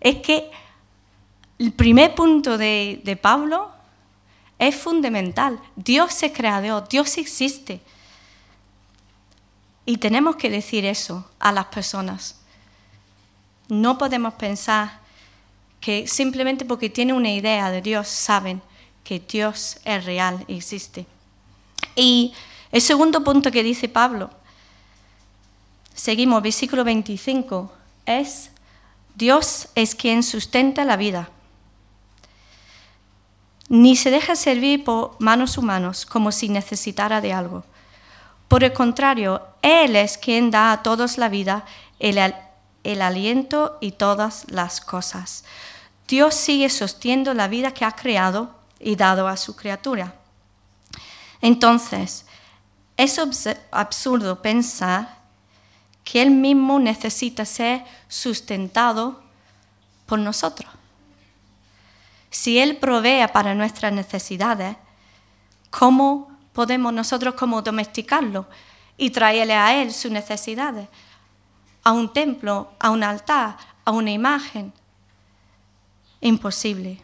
Es 0.00 0.16
que 0.16 0.50
el 1.60 1.72
primer 1.72 2.16
punto 2.16 2.58
de, 2.58 3.00
de 3.04 3.14
Pablo 3.14 3.75
es 4.58 4.74
fundamental. 4.74 5.60
Dios 5.76 6.22
es 6.22 6.32
creador, 6.32 6.88
Dios 6.88 7.16
existe. 7.18 7.80
Y 9.84 9.98
tenemos 9.98 10.36
que 10.36 10.50
decir 10.50 10.84
eso 10.84 11.28
a 11.38 11.52
las 11.52 11.66
personas. 11.66 12.36
No 13.68 13.98
podemos 13.98 14.34
pensar 14.34 15.00
que 15.80 16.06
simplemente 16.06 16.64
porque 16.64 16.90
tienen 16.90 17.16
una 17.16 17.30
idea 17.30 17.70
de 17.70 17.82
Dios 17.82 18.08
saben 18.08 18.62
que 19.04 19.20
Dios 19.20 19.78
es 19.84 20.04
real, 20.04 20.44
existe. 20.48 21.06
Y 21.94 22.32
el 22.72 22.82
segundo 22.82 23.22
punto 23.22 23.52
que 23.52 23.62
dice 23.62 23.88
Pablo, 23.88 24.30
seguimos, 25.94 26.42
versículo 26.42 26.82
25, 26.82 27.72
es 28.04 28.50
Dios 29.14 29.68
es 29.74 29.94
quien 29.94 30.22
sustenta 30.22 30.84
la 30.84 30.96
vida. 30.96 31.30
Ni 33.68 33.96
se 33.96 34.10
deja 34.10 34.36
servir 34.36 34.84
por 34.84 35.16
manos 35.18 35.58
humanos 35.58 36.06
como 36.06 36.30
si 36.32 36.48
necesitara 36.48 37.20
de 37.20 37.32
algo. 37.32 37.64
Por 38.48 38.62
el 38.62 38.72
contrario, 38.72 39.42
Él 39.62 39.96
es 39.96 40.18
quien 40.18 40.50
da 40.50 40.72
a 40.72 40.82
todos 40.82 41.18
la 41.18 41.28
vida, 41.28 41.64
el, 41.98 42.34
el 42.84 43.02
aliento 43.02 43.78
y 43.80 43.92
todas 43.92 44.44
las 44.48 44.80
cosas. 44.80 45.44
Dios 46.06 46.34
sigue 46.34 46.68
sosteniendo 46.70 47.34
la 47.34 47.48
vida 47.48 47.72
que 47.72 47.84
ha 47.84 47.92
creado 47.92 48.54
y 48.78 48.94
dado 48.94 49.26
a 49.26 49.36
su 49.36 49.56
criatura. 49.56 50.14
Entonces, 51.40 52.26
es 52.96 53.20
absurdo 53.70 54.40
pensar 54.40 55.18
que 56.04 56.22
Él 56.22 56.30
mismo 56.30 56.78
necesita 56.78 57.44
ser 57.44 57.84
sustentado 58.08 59.20
por 60.06 60.20
nosotros. 60.20 60.75
Si 62.36 62.58
Él 62.58 62.76
provee 62.76 63.26
para 63.32 63.54
nuestras 63.54 63.92
necesidades, 63.92 64.76
¿cómo 65.70 66.36
podemos 66.52 66.92
nosotros 66.92 67.34
como 67.34 67.62
domesticarlo 67.62 68.46
y 68.96 69.10
traerle 69.10 69.54
a 69.54 69.80
Él 69.80 69.92
sus 69.92 70.10
necesidades? 70.10 70.88
a 71.86 71.92
un 71.92 72.12
templo, 72.12 72.72
a 72.80 72.90
un 72.90 73.04
altar, 73.04 73.56
a 73.84 73.92
una 73.92 74.10
imagen. 74.10 74.72
Imposible. 76.20 77.00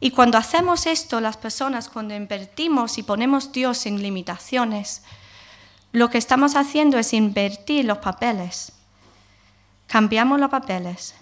Y 0.00 0.12
cuando 0.12 0.38
hacemos 0.38 0.86
esto, 0.86 1.20
las 1.20 1.36
personas, 1.36 1.90
cuando 1.90 2.14
invertimos 2.14 2.96
y 2.96 3.02
ponemos 3.02 3.52
Dios 3.52 3.84
en 3.84 4.02
limitaciones, 4.02 5.02
lo 5.92 6.08
que 6.08 6.16
estamos 6.16 6.56
haciendo 6.56 6.98
es 6.98 7.12
invertir 7.12 7.84
los 7.84 7.98
papeles. 7.98 8.72
Cambiamos 9.86 10.40
los 10.40 10.48
papeles. 10.48 11.14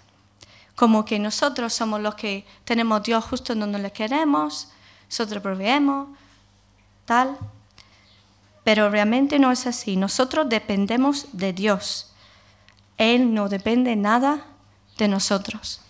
Como 0.74 1.04
que 1.04 1.18
nosotros 1.18 1.72
somos 1.72 2.00
los 2.00 2.14
que 2.14 2.44
tenemos 2.64 3.02
Dios 3.02 3.24
justo 3.24 3.54
donde 3.54 3.78
le 3.78 3.92
queremos, 3.92 4.68
nosotros 5.08 5.42
proveemos, 5.42 6.08
tal. 7.04 7.38
Pero 8.64 8.90
realmente 8.90 9.38
no 9.38 9.52
es 9.52 9.66
así. 9.66 9.96
Nosotros 9.96 10.48
dependemos 10.48 11.28
de 11.32 11.52
Dios. 11.52 12.12
Él 12.96 13.34
no 13.34 13.48
depende 13.48 13.94
nada 13.94 14.46
de 14.98 15.08
nosotros. 15.08 15.80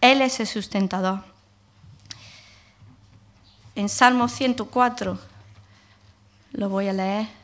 Él 0.00 0.22
es 0.22 0.40
el 0.40 0.46
sustentador. 0.46 1.24
En 3.74 3.88
Salmo 3.88 4.28
104, 4.28 5.18
lo 6.52 6.68
voy 6.68 6.88
a 6.88 6.92
leer. 6.92 7.41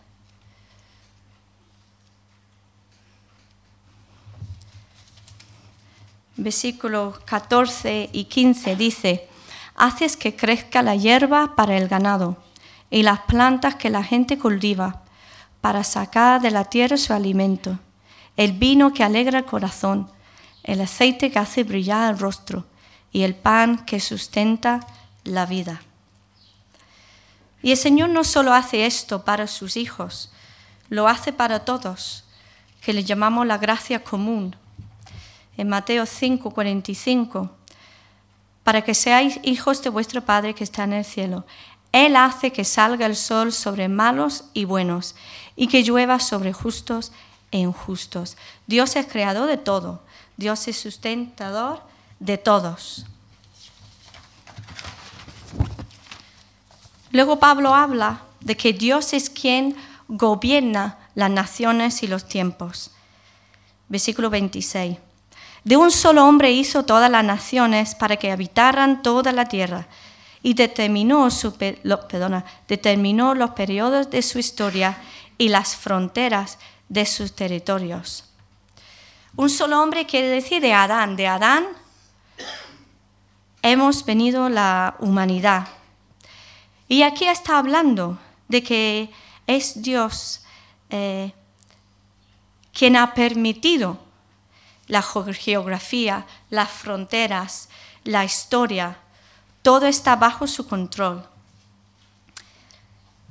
Versículos 6.38 7.18
14 7.24 8.10
y 8.12 8.24
15 8.24 8.76
dice, 8.76 9.28
haces 9.74 10.16
que 10.16 10.36
crezca 10.36 10.82
la 10.82 10.94
hierba 10.94 11.56
para 11.56 11.76
el 11.76 11.88
ganado 11.88 12.36
y 12.90 13.02
las 13.02 13.20
plantas 13.22 13.74
que 13.74 13.90
la 13.90 14.04
gente 14.04 14.38
cultiva 14.38 15.02
para 15.60 15.82
sacar 15.82 16.40
de 16.40 16.52
la 16.52 16.64
tierra 16.64 16.96
su 16.96 17.12
alimento, 17.12 17.80
el 18.36 18.52
vino 18.52 18.92
que 18.92 19.02
alegra 19.02 19.40
el 19.40 19.44
corazón, 19.46 20.08
el 20.62 20.80
aceite 20.80 21.32
que 21.32 21.40
hace 21.40 21.64
brillar 21.64 22.12
el 22.12 22.20
rostro 22.20 22.64
y 23.10 23.22
el 23.22 23.34
pan 23.34 23.84
que 23.84 23.98
sustenta 23.98 24.86
la 25.24 25.44
vida. 25.44 25.82
Y 27.62 27.72
el 27.72 27.76
Señor 27.76 28.10
no 28.10 28.22
solo 28.22 28.54
hace 28.54 28.86
esto 28.86 29.24
para 29.24 29.48
sus 29.48 29.76
hijos, 29.76 30.30
lo 30.88 31.08
hace 31.08 31.32
para 31.32 31.64
todos, 31.64 32.22
que 32.80 32.92
le 32.92 33.02
llamamos 33.02 33.44
la 33.44 33.58
gracia 33.58 34.04
común. 34.04 34.54
En 35.58 35.68
Mateo 35.68 36.06
5, 36.06 36.50
45, 36.50 37.50
para 38.62 38.82
que 38.82 38.94
seáis 38.94 39.40
hijos 39.42 39.82
de 39.82 39.90
vuestro 39.90 40.22
Padre 40.22 40.54
que 40.54 40.62
está 40.62 40.84
en 40.84 40.92
el 40.92 41.04
cielo. 41.04 41.44
Él 41.90 42.16
hace 42.16 42.52
que 42.52 42.64
salga 42.64 43.06
el 43.06 43.16
sol 43.16 43.52
sobre 43.52 43.88
malos 43.88 44.44
y 44.54 44.64
buenos 44.64 45.16
y 45.56 45.66
que 45.66 45.82
llueva 45.82 46.20
sobre 46.20 46.52
justos 46.52 47.12
e 47.50 47.58
injustos. 47.58 48.36
Dios 48.66 48.94
es 48.94 49.06
creador 49.06 49.48
de 49.48 49.56
todo. 49.56 50.00
Dios 50.36 50.68
es 50.68 50.78
sustentador 50.78 51.82
de 52.20 52.38
todos. 52.38 53.04
Luego 57.10 57.40
Pablo 57.40 57.74
habla 57.74 58.22
de 58.40 58.56
que 58.56 58.72
Dios 58.72 59.12
es 59.12 59.28
quien 59.28 59.74
gobierna 60.06 60.98
las 61.16 61.30
naciones 61.30 62.04
y 62.04 62.06
los 62.06 62.28
tiempos. 62.28 62.92
Versículo 63.88 64.30
26. 64.30 65.07
De 65.68 65.76
un 65.76 65.90
solo 65.90 66.26
hombre 66.26 66.50
hizo 66.50 66.86
todas 66.86 67.10
las 67.10 67.22
naciones 67.22 67.94
para 67.94 68.16
que 68.16 68.32
habitaran 68.32 69.02
toda 69.02 69.32
la 69.32 69.44
tierra 69.44 69.86
y 70.42 70.54
determinó, 70.54 71.28
los 73.34 73.50
periodos 73.50 74.08
de 74.08 74.22
su 74.22 74.38
historia 74.38 74.96
y 75.36 75.50
las 75.50 75.76
fronteras 75.76 76.58
de 76.88 77.04
sus 77.04 77.34
territorios. 77.34 78.24
Un 79.36 79.50
solo 79.50 79.82
hombre 79.82 80.06
quiere 80.06 80.28
decir 80.28 80.62
de 80.62 80.72
Adán. 80.72 81.16
De 81.16 81.26
Adán 81.26 81.66
hemos 83.60 84.06
venido 84.06 84.48
la 84.48 84.94
humanidad. 85.00 85.68
Y 86.88 87.02
aquí 87.02 87.26
está 87.26 87.58
hablando 87.58 88.18
de 88.48 88.62
que 88.62 89.10
es 89.46 89.82
Dios 89.82 90.40
eh, 90.88 91.30
quien 92.72 92.96
ha 92.96 93.12
permitido 93.12 94.07
la 94.88 95.02
geografía, 95.02 96.26
las 96.50 96.70
fronteras, 96.70 97.68
la 98.04 98.24
historia, 98.24 98.96
todo 99.62 99.86
está 99.86 100.16
bajo 100.16 100.46
su 100.46 100.66
control. 100.66 101.26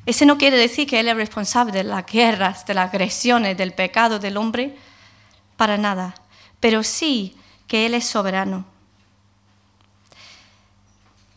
Ese 0.05 0.25
no 0.25 0.37
quiere 0.37 0.57
decir 0.57 0.87
que 0.87 0.99
Él 0.99 1.09
es 1.09 1.17
responsable 1.17 1.73
de 1.73 1.83
las 1.83 2.05
guerras, 2.05 2.65
de 2.65 2.73
las 2.73 2.89
agresiones, 2.89 3.57
del 3.57 3.73
pecado 3.73 4.19
del 4.19 4.37
hombre, 4.37 4.77
para 5.57 5.77
nada, 5.77 6.15
pero 6.59 6.83
sí 6.83 7.35
que 7.67 7.85
Él 7.85 7.93
es 7.93 8.05
soberano. 8.05 8.65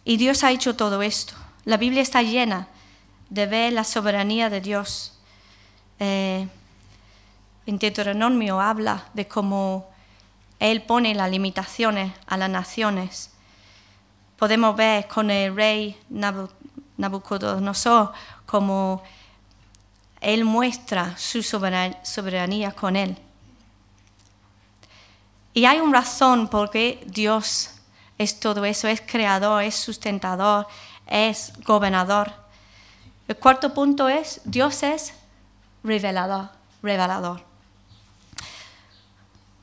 Y 0.04 0.18
Dios 0.18 0.44
ha 0.44 0.52
hecho 0.52 0.76
todo 0.76 1.02
esto. 1.02 1.34
La 1.64 1.76
Biblia 1.76 2.02
está 2.02 2.22
llena 2.22 2.68
de 3.28 3.46
ver 3.46 3.72
la 3.72 3.84
soberanía 3.84 4.50
de 4.50 4.60
Dios. 4.60 5.14
Eh, 5.98 6.46
en 7.66 7.78
Deuteronomio 7.78 8.60
habla 8.60 9.04
de 9.14 9.26
cómo 9.28 9.89
Él 10.60 10.82
pone 10.82 11.14
las 11.14 11.30
limitaciones 11.30 12.12
a 12.26 12.36
las 12.36 12.50
naciones. 12.50 13.30
Podemos 14.36 14.76
ver 14.76 15.08
con 15.08 15.30
el 15.30 15.56
rey 15.56 15.98
Nabucodonosor 16.96 18.12
cómo 18.46 19.02
Él 20.20 20.44
muestra 20.44 21.16
su 21.16 21.42
soberanía 21.42 22.72
con 22.72 22.94
Él. 22.94 23.16
Y 25.54 25.64
hay 25.64 25.80
una 25.80 26.00
razón 26.00 26.48
por 26.48 26.70
qué 26.70 27.02
Dios 27.06 27.70
es 28.18 28.38
todo 28.38 28.64
eso, 28.66 28.86
es 28.86 29.00
creador, 29.00 29.62
es 29.62 29.74
sustentador, 29.74 30.66
es 31.06 31.52
gobernador. 31.64 32.32
El 33.26 33.36
cuarto 33.36 33.72
punto 33.72 34.08
es, 34.08 34.42
Dios 34.44 34.82
es 34.82 35.14
revelador, 35.82 36.50
revelador. 36.82 37.42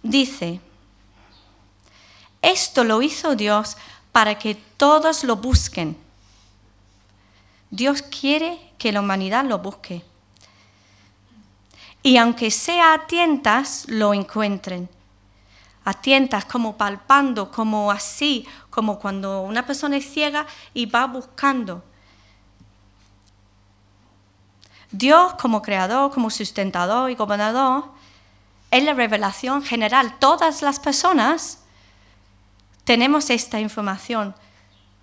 Dice, 0.01 0.59
esto 2.41 2.83
lo 2.83 3.01
hizo 3.01 3.35
Dios 3.35 3.77
para 4.11 4.37
que 4.37 4.55
todos 4.55 5.23
lo 5.23 5.35
busquen. 5.37 5.97
Dios 7.69 8.01
quiere 8.01 8.59
que 8.77 8.91
la 8.91 9.01
humanidad 9.01 9.45
lo 9.45 9.59
busque. 9.59 10.03
Y 12.03 12.17
aunque 12.17 12.51
sea 12.51 12.93
a 12.93 13.07
tientas, 13.07 13.85
lo 13.87 14.13
encuentren 14.13 14.89
a 15.87 15.93
tientas, 15.93 16.43
como 16.43 16.75
palpando, 16.75 17.49
como 17.49 17.91
así, 17.91 18.45
como 18.69 18.99
cuando 18.99 19.43
una 19.43 19.65
persona 19.65 19.95
es 19.95 20.11
ciega 20.11 20.45
y 20.73 20.85
va 20.85 21.07
buscando. 21.07 21.81
Dios 24.91 25.35
como 25.35 25.61
creador, 25.61 26.11
como 26.11 26.29
sustentador 26.29 27.09
y 27.09 27.15
gobernador, 27.15 27.85
es 28.69 28.83
la 28.83 28.95
revelación 28.95 29.63
general. 29.63 30.19
Todas 30.19 30.61
las 30.61 30.77
personas 30.81 31.59
tenemos 32.87 33.29
esta 33.29 33.59
información. 33.59 34.33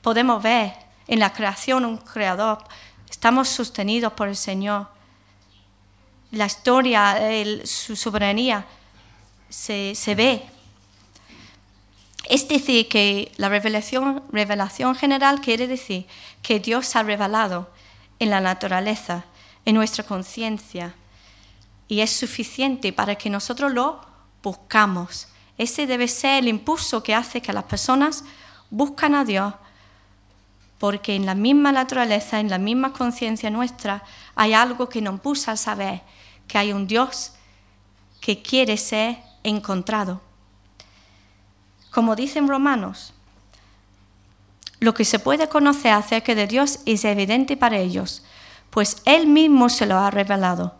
Podemos 0.00 0.42
ver 0.42 0.72
en 1.06 1.20
la 1.20 1.34
creación 1.34 1.84
un 1.84 1.98
creador. 1.98 2.64
Estamos 3.10 3.50
sostenidos 3.50 4.14
por 4.14 4.26
el 4.26 4.36
Señor. 4.36 4.88
La 6.30 6.46
historia, 6.46 7.18
su 7.64 7.94
soberanía 7.94 8.64
se, 9.50 9.94
se 9.94 10.14
ve 10.14 10.46
es 12.30 12.48
decir, 12.48 12.88
que 12.88 13.30
la 13.36 13.50
revelación, 13.50 14.22
revelación 14.32 14.94
general 14.94 15.42
quiere 15.42 15.66
decir 15.66 16.06
que 16.40 16.60
Dios 16.60 16.96
ha 16.96 17.02
revelado 17.02 17.70
en 18.18 18.30
la 18.30 18.40
naturaleza, 18.40 19.24
en 19.66 19.74
nuestra 19.74 20.04
conciencia, 20.04 20.94
y 21.86 22.00
es 22.00 22.10
suficiente 22.10 22.94
para 22.94 23.16
que 23.16 23.28
nosotros 23.28 23.72
lo 23.72 24.00
buscamos. 24.42 25.28
Ese 25.56 25.86
debe 25.86 26.08
ser 26.08 26.42
el 26.42 26.48
impulso 26.48 27.02
que 27.02 27.14
hace 27.14 27.40
que 27.40 27.52
las 27.52 27.64
personas 27.64 28.24
buscan 28.70 29.14
a 29.14 29.24
Dios, 29.24 29.54
porque 30.78 31.14
en 31.14 31.26
la 31.26 31.34
misma 31.34 31.70
naturaleza, 31.72 32.40
en 32.40 32.50
la 32.50 32.58
misma 32.58 32.92
conciencia 32.92 33.50
nuestra, 33.50 34.02
hay 34.34 34.52
algo 34.52 34.88
que 34.88 35.00
nos 35.00 35.14
impulsa 35.14 35.52
a 35.52 35.56
saber 35.56 36.02
que 36.48 36.58
hay 36.58 36.72
un 36.72 36.86
Dios 36.86 37.32
que 38.20 38.42
quiere 38.42 38.76
ser 38.76 39.18
encontrado. 39.42 40.20
Como 41.90 42.16
dicen 42.16 42.48
Romanos, 42.48 43.14
lo 44.80 44.94
que 44.94 45.04
se 45.04 45.18
puede 45.18 45.48
conocer 45.48 45.92
acerca 45.92 46.34
de 46.34 46.46
Dios 46.46 46.80
es 46.84 47.04
evidente 47.04 47.56
para 47.56 47.78
ellos, 47.78 48.24
pues 48.70 49.02
Él 49.04 49.26
mismo 49.28 49.68
se 49.68 49.86
lo 49.86 49.98
ha 49.98 50.10
revelado. 50.10 50.74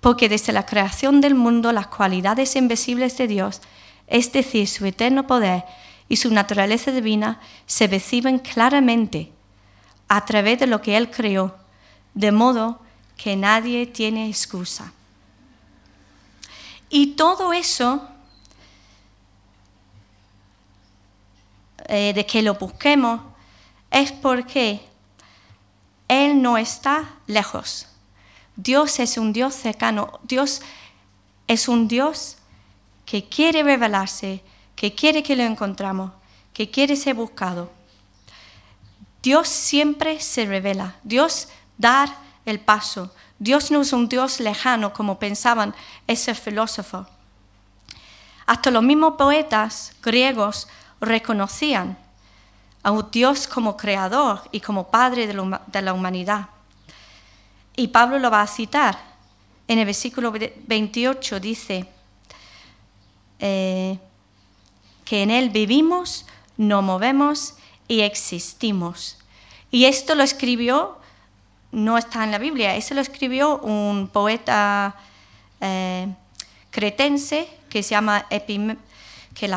Porque 0.00 0.28
desde 0.28 0.52
la 0.52 0.66
creación 0.66 1.20
del 1.20 1.34
mundo 1.34 1.72
las 1.72 1.86
cualidades 1.86 2.56
invisibles 2.56 3.16
de 3.16 3.28
Dios, 3.28 3.62
es 4.12 4.30
decir, 4.30 4.68
su 4.68 4.86
eterno 4.86 5.26
poder 5.26 5.64
y 6.08 6.16
su 6.16 6.30
naturaleza 6.30 6.92
divina, 6.92 7.40
se 7.66 7.88
perciben 7.88 8.38
claramente 8.38 9.32
a 10.06 10.24
través 10.24 10.60
de 10.60 10.66
lo 10.66 10.80
que 10.82 10.96
Él 10.96 11.10
creó, 11.10 11.56
de 12.14 12.30
modo 12.30 12.80
que 13.16 13.34
nadie 13.34 13.86
tiene 13.86 14.28
excusa. 14.28 14.92
Y 16.90 17.14
todo 17.16 17.52
eso 17.52 18.08
Eh, 21.88 22.12
de 22.14 22.24
que 22.24 22.42
lo 22.42 22.54
busquemos 22.54 23.20
es 23.90 24.12
porque 24.12 24.80
Él 26.08 26.40
no 26.40 26.56
está 26.56 27.16
lejos. 27.26 27.86
Dios 28.56 29.00
es 29.00 29.18
un 29.18 29.32
Dios 29.32 29.54
cercano. 29.54 30.20
Dios 30.22 30.62
es 31.46 31.68
un 31.68 31.88
Dios 31.88 32.36
que 33.12 33.28
quiere 33.28 33.62
revelarse, 33.62 34.42
que 34.74 34.94
quiere 34.94 35.22
que 35.22 35.36
lo 35.36 35.42
encontramos, 35.42 36.12
que 36.54 36.70
quiere 36.70 36.96
ser 36.96 37.14
buscado. 37.14 37.70
Dios 39.22 39.48
siempre 39.48 40.18
se 40.18 40.46
revela. 40.46 40.96
Dios 41.04 41.48
dar 41.76 42.08
el 42.46 42.58
paso. 42.58 43.14
Dios 43.38 43.70
no 43.70 43.82
es 43.82 43.92
un 43.92 44.08
Dios 44.08 44.40
lejano 44.40 44.94
como 44.94 45.18
pensaban 45.18 45.74
ese 46.06 46.34
filósofo. 46.34 47.06
Hasta 48.46 48.70
los 48.70 48.82
mismos 48.82 49.16
poetas 49.18 49.94
griegos 50.02 50.66
reconocían 50.98 51.98
a 52.82 52.92
un 52.92 53.10
Dios 53.10 53.46
como 53.46 53.76
creador 53.76 54.40
y 54.52 54.60
como 54.60 54.90
padre 54.90 55.26
de 55.26 55.82
la 55.82 55.92
humanidad. 55.92 56.48
Y 57.76 57.88
Pablo 57.88 58.18
lo 58.18 58.30
va 58.30 58.40
a 58.40 58.46
citar. 58.46 58.98
En 59.68 59.78
el 59.78 59.84
versículo 59.84 60.32
28 60.32 61.40
dice 61.40 61.91
eh, 63.42 63.98
que 65.04 65.22
en 65.22 65.30
Él 65.30 65.50
vivimos, 65.50 66.24
nos 66.56 66.82
movemos 66.82 67.54
y 67.88 68.00
existimos. 68.00 69.18
Y 69.70 69.84
esto 69.84 70.14
lo 70.14 70.22
escribió, 70.22 70.96
no 71.72 71.98
está 71.98 72.24
en 72.24 72.30
la 72.30 72.38
Biblia, 72.38 72.76
eso 72.76 72.94
lo 72.94 73.00
escribió 73.00 73.58
un 73.58 74.08
poeta 74.08 74.94
eh, 75.60 76.08
cretense 76.70 77.48
que 77.68 77.82
se 77.82 77.90
llama 77.90 78.26
que 79.34 79.48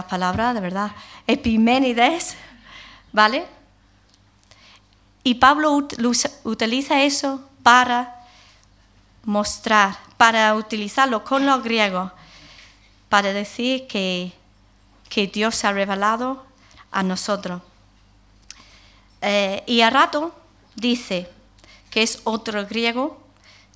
de 0.53 0.59
verdad, 0.59 0.91
Epiménides, 1.27 2.35
¿vale? 3.11 3.45
Y 5.23 5.35
Pablo 5.35 5.87
utiliza 6.43 7.03
eso 7.03 7.43
para 7.63 8.15
mostrar, 9.23 9.97
para 10.17 10.53
utilizarlo 10.55 11.23
con 11.23 11.45
los 11.45 11.63
griegos, 11.63 12.11
para 13.09 13.33
decir 13.33 13.87
que, 13.87 14.33
que 15.09 15.27
Dios 15.27 15.55
se 15.55 15.67
ha 15.67 15.73
revelado 15.73 16.45
a 16.91 17.03
nosotros. 17.03 17.61
Eh, 19.21 19.63
y 19.65 19.81
a 19.81 19.89
rato 19.89 20.35
dice 20.75 21.29
que 21.89 22.03
es 22.03 22.21
otro 22.23 22.65
griego, 22.65 23.21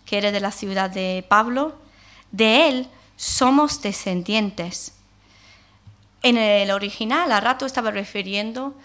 que 0.05 0.17
era 0.17 0.31
de 0.31 0.39
la 0.39 0.51
ciudad 0.51 0.89
de 0.89 1.25
Pablo, 1.27 1.75
de 2.31 2.67
él 2.67 2.89
somos 3.15 3.81
descendientes 3.81 4.93
en 6.21 6.37
el 6.37 6.71
original, 6.71 7.31
a 7.31 7.39
rato 7.39 7.65
estaba 7.65 7.91
refiriendo 7.91 8.75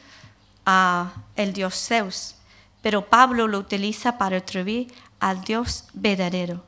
a 0.65 1.13
el 1.37 1.53
dios 1.53 1.75
Zeus, 1.75 2.37
pero 2.81 3.09
Pablo 3.09 3.49
lo 3.49 3.59
utiliza 3.59 4.19
para 4.19 4.39
atribuir 4.39 4.93
al 5.19 5.43
Dios 5.43 5.87
verdadero. 5.95 6.65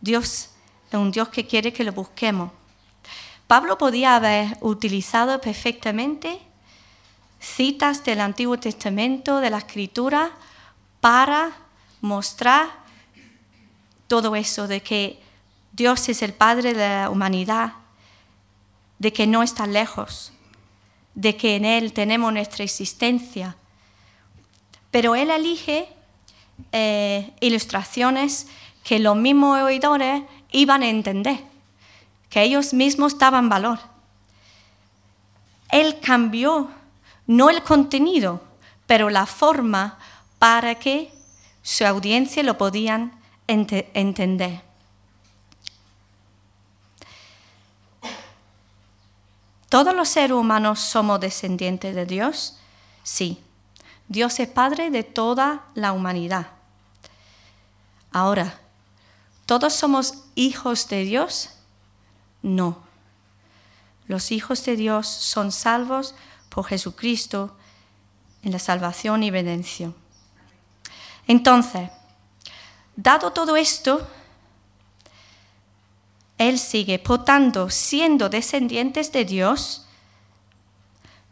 Dios 0.00 0.50
es 0.90 0.98
un 0.98 1.10
Dios 1.10 1.28
que 1.28 1.46
quiere 1.46 1.72
que 1.72 1.84
lo 1.84 1.92
busquemos. 1.92 2.50
Pablo 3.50 3.78
podía 3.78 4.14
haber 4.14 4.56
utilizado 4.60 5.40
perfectamente 5.40 6.38
citas 7.40 8.04
del 8.04 8.20
Antiguo 8.20 8.60
Testamento, 8.60 9.40
de 9.40 9.50
la 9.50 9.58
Escritura, 9.58 10.30
para 11.00 11.50
mostrar 12.00 12.68
todo 14.06 14.36
eso, 14.36 14.68
de 14.68 14.82
que 14.84 15.20
Dios 15.72 16.08
es 16.08 16.22
el 16.22 16.32
Padre 16.32 16.74
de 16.74 16.88
la 16.88 17.10
humanidad, 17.10 17.72
de 19.00 19.12
que 19.12 19.26
no 19.26 19.42
está 19.42 19.66
lejos, 19.66 20.30
de 21.16 21.36
que 21.36 21.56
en 21.56 21.64
Él 21.64 21.92
tenemos 21.92 22.32
nuestra 22.32 22.62
existencia. 22.62 23.56
Pero 24.92 25.16
Él 25.16 25.28
elige 25.28 25.88
eh, 26.70 27.32
ilustraciones 27.40 28.46
que 28.84 29.00
los 29.00 29.16
mismos 29.16 29.60
oidores 29.60 30.22
iban 30.52 30.84
a 30.84 30.88
entender, 30.88 31.49
que 32.30 32.42
ellos 32.42 32.72
mismos 32.72 33.18
daban 33.18 33.48
valor. 33.48 33.80
Él 35.68 36.00
cambió 36.00 36.70
no 37.26 37.50
el 37.50 37.62
contenido, 37.62 38.42
pero 38.86 39.10
la 39.10 39.26
forma 39.26 39.98
para 40.38 40.76
que 40.76 41.12
su 41.62 41.84
audiencia 41.84 42.42
lo 42.42 42.56
podían 42.56 43.12
entender. 43.46 44.62
¿Todos 49.68 49.94
los 49.94 50.08
seres 50.08 50.32
humanos 50.32 50.80
somos 50.80 51.20
descendientes 51.20 51.94
de 51.94 52.04
Dios? 52.04 52.58
Sí. 53.04 53.40
Dios 54.08 54.40
es 54.40 54.48
Padre 54.48 54.90
de 54.90 55.04
toda 55.04 55.66
la 55.74 55.92
humanidad. 55.92 56.48
Ahora, 58.10 58.58
¿todos 59.46 59.72
somos 59.72 60.24
hijos 60.34 60.88
de 60.88 61.04
Dios? 61.04 61.50
No. 62.42 62.78
Los 64.06 64.32
hijos 64.32 64.64
de 64.64 64.76
Dios 64.76 65.06
son 65.06 65.52
salvos 65.52 66.14
por 66.48 66.66
Jesucristo 66.66 67.56
en 68.42 68.52
la 68.52 68.58
salvación 68.58 69.22
y 69.22 69.30
redención. 69.30 69.94
Entonces, 71.26 71.90
dado 72.96 73.32
todo 73.32 73.56
esto, 73.56 74.06
Él 76.38 76.58
sigue, 76.58 76.98
por 76.98 77.24
tanto, 77.24 77.70
siendo 77.70 78.28
descendientes 78.28 79.12
de 79.12 79.24
Dios, 79.24 79.86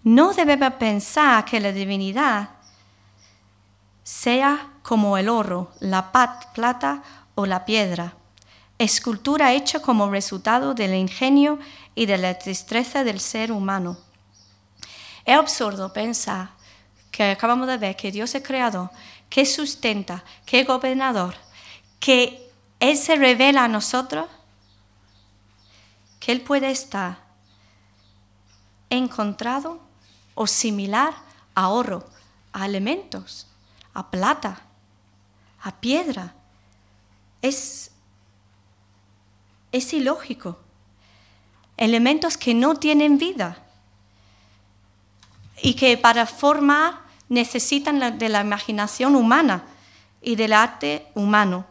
no 0.05 0.33
debemos 0.33 0.75
pensar 0.75 1.45
que 1.45 1.61
la 1.61 1.73
divinidad 1.73 2.51
sea 4.05 4.71
como 4.83 5.19
el 5.19 5.29
oro, 5.29 5.73
la 5.81 6.13
plata 6.13 7.03
o 7.35 7.45
la 7.45 7.65
piedra, 7.65 8.15
escultura 8.79 9.53
hecha 9.53 9.81
como 9.81 10.11
resultado 10.11 10.75
del 10.75 10.95
ingenio 10.95 11.59
y 11.95 12.07
de 12.07 12.19
la 12.19 12.35
destreza 12.35 13.05
del 13.05 13.21
ser 13.21 13.53
humano. 13.53 13.99
Es 15.25 15.37
absurdo 15.37 15.93
pensar 15.93 16.51
que 17.11 17.31
acabamos 17.31 17.67
de 17.67 17.77
ver 17.77 17.97
que 17.97 18.13
Dios 18.13 18.35
es 18.35 18.43
creador, 18.43 18.91
que 19.29 19.45
sustenta, 19.45 20.25
que 20.47 20.65
gobernador, 20.65 21.35
que 22.01 22.51
Él 22.81 22.97
se 22.97 23.17
revela 23.17 23.65
a 23.65 23.69
nosotros, 23.69 24.27
que 26.21 26.33
Él 26.33 26.41
puede 26.41 26.71
estar 26.71 27.19
encontrado 28.91 29.81
o 30.35 30.47
similar 30.47 31.15
a 31.55 31.69
oro, 31.69 32.09
a 32.53 32.65
elementos 32.65 33.49
a 33.99 34.11
plata, 34.11 34.61
a 35.63 35.73
piedra. 35.73 36.33
Es, 37.43 37.91
es 39.73 39.93
ilógico. 39.93 40.59
Elementos 41.77 42.37
que 42.37 42.55
no 42.55 42.77
tienen 42.77 43.19
vida 43.19 43.59
y 45.63 45.75
que 45.75 45.97
para 45.97 46.27
formar 46.27 47.01
necesitan 47.29 48.19
de 48.19 48.29
la 48.29 48.41
imaginación 48.41 49.15
humana 49.15 49.65
y 50.21 50.37
del 50.37 50.53
arte 50.53 51.07
humano. 51.15 51.67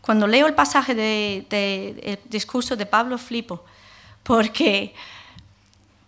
Cuando 0.00 0.26
leo 0.26 0.46
el 0.46 0.54
pasaje 0.54 0.94
del 0.94 2.18
discurso 2.24 2.76
de 2.76 2.86
Pablo 2.86 3.18
Flipo, 3.18 3.64
porque 4.22 4.94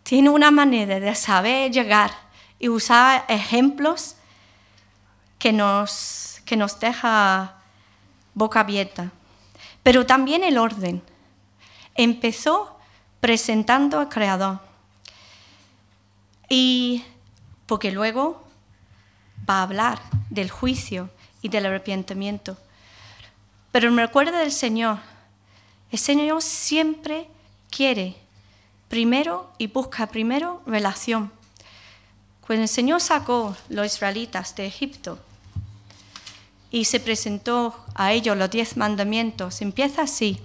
tiene 0.03 0.31
una 0.31 0.51
manera 0.51 0.99
de 0.99 1.15
saber 1.15 1.71
llegar 1.71 2.11
y 2.59 2.69
usar 2.69 3.25
ejemplos 3.29 4.17
que 5.39 5.53
nos, 5.53 6.41
que 6.45 6.57
nos 6.57 6.81
deja 6.81 7.60
boca 8.41 8.61
abierta. 8.61 9.13
Pero 9.85 10.07
también 10.07 10.43
el 10.43 10.59
orden. 10.59 11.03
Empezó 11.95 12.77
presentando 13.21 14.01
al 14.01 14.09
Creador. 14.09 14.59
Y 16.49 17.05
porque 17.67 17.93
luego 17.93 18.43
va 19.49 19.59
a 19.59 19.63
hablar 19.63 20.01
del 20.31 20.51
juicio 20.51 21.11
y 21.43 21.49
del 21.51 21.67
arrepentimiento. 21.67 22.57
Pero 23.71 23.93
me 23.93 24.07
recuerda 24.07 24.39
del 24.39 24.53
Señor. 24.53 24.99
El 25.93 25.99
Señor 25.99 26.43
siempre 26.43 27.29
quiere 27.71 28.17
primero 28.89 29.53
y 29.59 29.67
busca 29.67 30.07
primero 30.07 30.63
relación. 30.67 31.31
Cuando 32.41 32.63
el 32.63 32.69
Señor 32.69 33.01
sacó 33.01 33.55
los 33.69 33.87
israelitas 33.87 34.57
de 34.57 34.67
Egipto 34.67 35.21
y 36.71 36.85
se 36.85 37.01
presentó 37.01 37.75
a 37.95 38.13
ellos 38.13 38.37
los 38.37 38.51
diez 38.51 38.77
mandamientos, 38.77 39.61
empieza 39.61 40.03
así. 40.03 40.41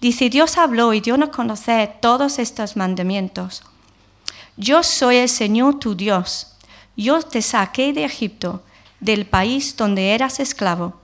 Dice, 0.00 0.28
Dios 0.28 0.58
habló 0.58 0.92
y 0.92 1.00
dio 1.00 1.14
a 1.14 1.30
conocer 1.30 1.98
todos 2.00 2.38
estos 2.38 2.76
mandamientos. 2.76 3.62
Yo 4.56 4.82
soy 4.82 5.16
el 5.16 5.28
Señor 5.28 5.78
tu 5.78 5.94
Dios. 5.94 6.48
Yo 6.96 7.22
te 7.22 7.40
saqué 7.40 7.92
de 7.92 8.04
Egipto, 8.04 8.62
del 9.00 9.26
país 9.26 9.76
donde 9.76 10.12
eras 10.12 10.40
esclavo. 10.40 11.00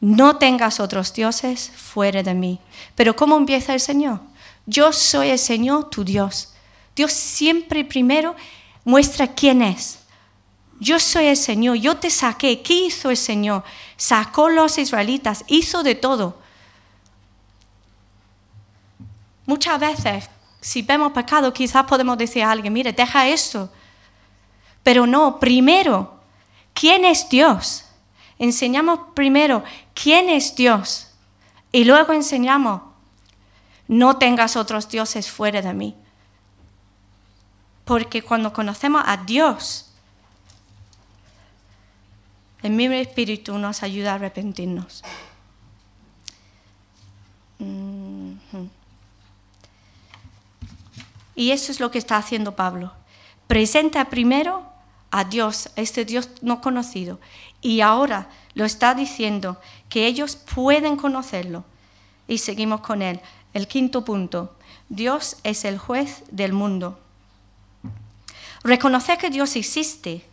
No 0.00 0.36
tengas 0.36 0.80
otros 0.80 1.12
dioses 1.14 1.70
fuera 1.74 2.22
de 2.22 2.34
mí. 2.34 2.58
Pero 2.94 3.14
¿cómo 3.14 3.36
empieza 3.36 3.72
el 3.72 3.80
Señor? 3.80 4.20
Yo 4.66 4.92
soy 4.92 5.28
el 5.28 5.38
Señor 5.38 5.90
tu 5.90 6.04
Dios. 6.04 6.52
Dios 6.96 7.12
siempre 7.12 7.84
primero 7.84 8.34
muestra 8.84 9.28
quién 9.28 9.62
es. 9.62 9.99
Yo 10.80 10.98
soy 10.98 11.26
el 11.26 11.36
Señor, 11.36 11.76
yo 11.76 11.98
te 11.98 12.08
saqué. 12.08 12.62
¿Qué 12.62 12.86
hizo 12.86 13.10
el 13.10 13.16
Señor? 13.18 13.62
Sacó 13.98 14.48
los 14.48 14.78
israelitas, 14.78 15.44
hizo 15.46 15.82
de 15.82 15.94
todo. 15.94 16.38
Muchas 19.44 19.78
veces, 19.78 20.30
si 20.60 20.80
vemos 20.80 21.12
pecado, 21.12 21.52
quizás 21.52 21.84
podemos 21.84 22.16
decir 22.16 22.42
a 22.42 22.50
alguien, 22.50 22.72
mire, 22.72 22.94
deja 22.94 23.28
eso. 23.28 23.70
Pero 24.82 25.06
no, 25.06 25.38
primero, 25.38 26.18
¿quién 26.72 27.04
es 27.04 27.28
Dios? 27.28 27.84
Enseñamos 28.38 29.00
primero 29.14 29.62
quién 29.92 30.30
es 30.30 30.56
Dios 30.56 31.08
y 31.72 31.84
luego 31.84 32.14
enseñamos, 32.14 32.80
no 33.86 34.16
tengas 34.16 34.56
otros 34.56 34.88
dioses 34.88 35.30
fuera 35.30 35.60
de 35.60 35.74
mí. 35.74 35.94
Porque 37.84 38.22
cuando 38.22 38.52
conocemos 38.54 39.02
a 39.04 39.18
Dios, 39.18 39.89
el 42.62 42.72
mismo 42.72 42.94
Espíritu 42.94 43.58
nos 43.58 43.82
ayuda 43.82 44.12
a 44.12 44.14
arrepentirnos. 44.16 45.02
Y 51.34 51.52
eso 51.52 51.72
es 51.72 51.80
lo 51.80 51.90
que 51.90 51.98
está 51.98 52.16
haciendo 52.16 52.54
Pablo. 52.54 52.92
Presenta 53.46 54.10
primero 54.10 54.64
a 55.10 55.24
Dios, 55.24 55.70
a 55.76 55.80
este 55.80 56.04
Dios 56.04 56.28
no 56.42 56.60
conocido. 56.60 57.18
Y 57.60 57.80
ahora 57.80 58.28
lo 58.54 58.64
está 58.64 58.94
diciendo 58.94 59.60
que 59.88 60.06
ellos 60.06 60.36
pueden 60.36 60.96
conocerlo. 60.96 61.64
Y 62.28 62.38
seguimos 62.38 62.80
con 62.80 63.02
él. 63.02 63.20
El 63.54 63.66
quinto 63.68 64.04
punto. 64.04 64.54
Dios 64.88 65.38
es 65.42 65.64
el 65.64 65.78
juez 65.78 66.24
del 66.30 66.52
mundo. 66.52 67.00
Reconocer 68.62 69.18
que 69.18 69.30
Dios 69.30 69.56
existe, 69.56 70.24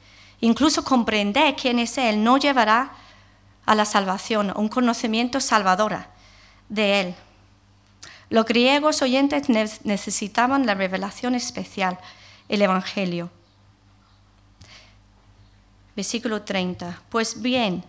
incluso 0.41 0.83
comprender 0.83 1.55
quién 1.55 1.79
es 1.79 1.97
Él, 1.97 2.23
no 2.23 2.38
llevará 2.38 2.91
a 3.65 3.75
la 3.75 3.85
salvación, 3.85 4.53
un 4.55 4.69
conocimiento 4.69 5.39
salvadora 5.39 6.09
de 6.69 7.01
Él. 7.01 7.15
Los 8.29 8.45
griegos 8.45 9.01
oyentes 9.01 9.49
necesitaban 9.49 10.65
la 10.65 10.73
revelación 10.73 11.35
especial, 11.35 11.97
el 12.49 12.61
Evangelio. 12.61 13.29
Versículo 15.95 16.41
30. 16.43 17.01
Pues 17.09 17.41
bien, 17.41 17.83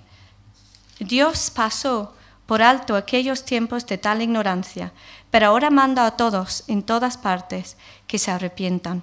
Dios 1.01 1.51
pasó 1.51 2.15
por 2.47 2.63
alto 2.63 2.97
aquellos 2.97 3.45
tiempos 3.45 3.85
de 3.87 3.99
tal 3.99 4.23
ignorancia, 4.23 4.93
pero 5.31 5.49
ahora 5.49 5.71
manda 5.71 6.07
a 6.07 6.17
todos 6.17 6.65
en 6.69 6.83
todas 6.83 7.19
partes 7.19 7.77
que 8.07 8.19
se 8.19 8.31
arrepientan. 8.31 9.03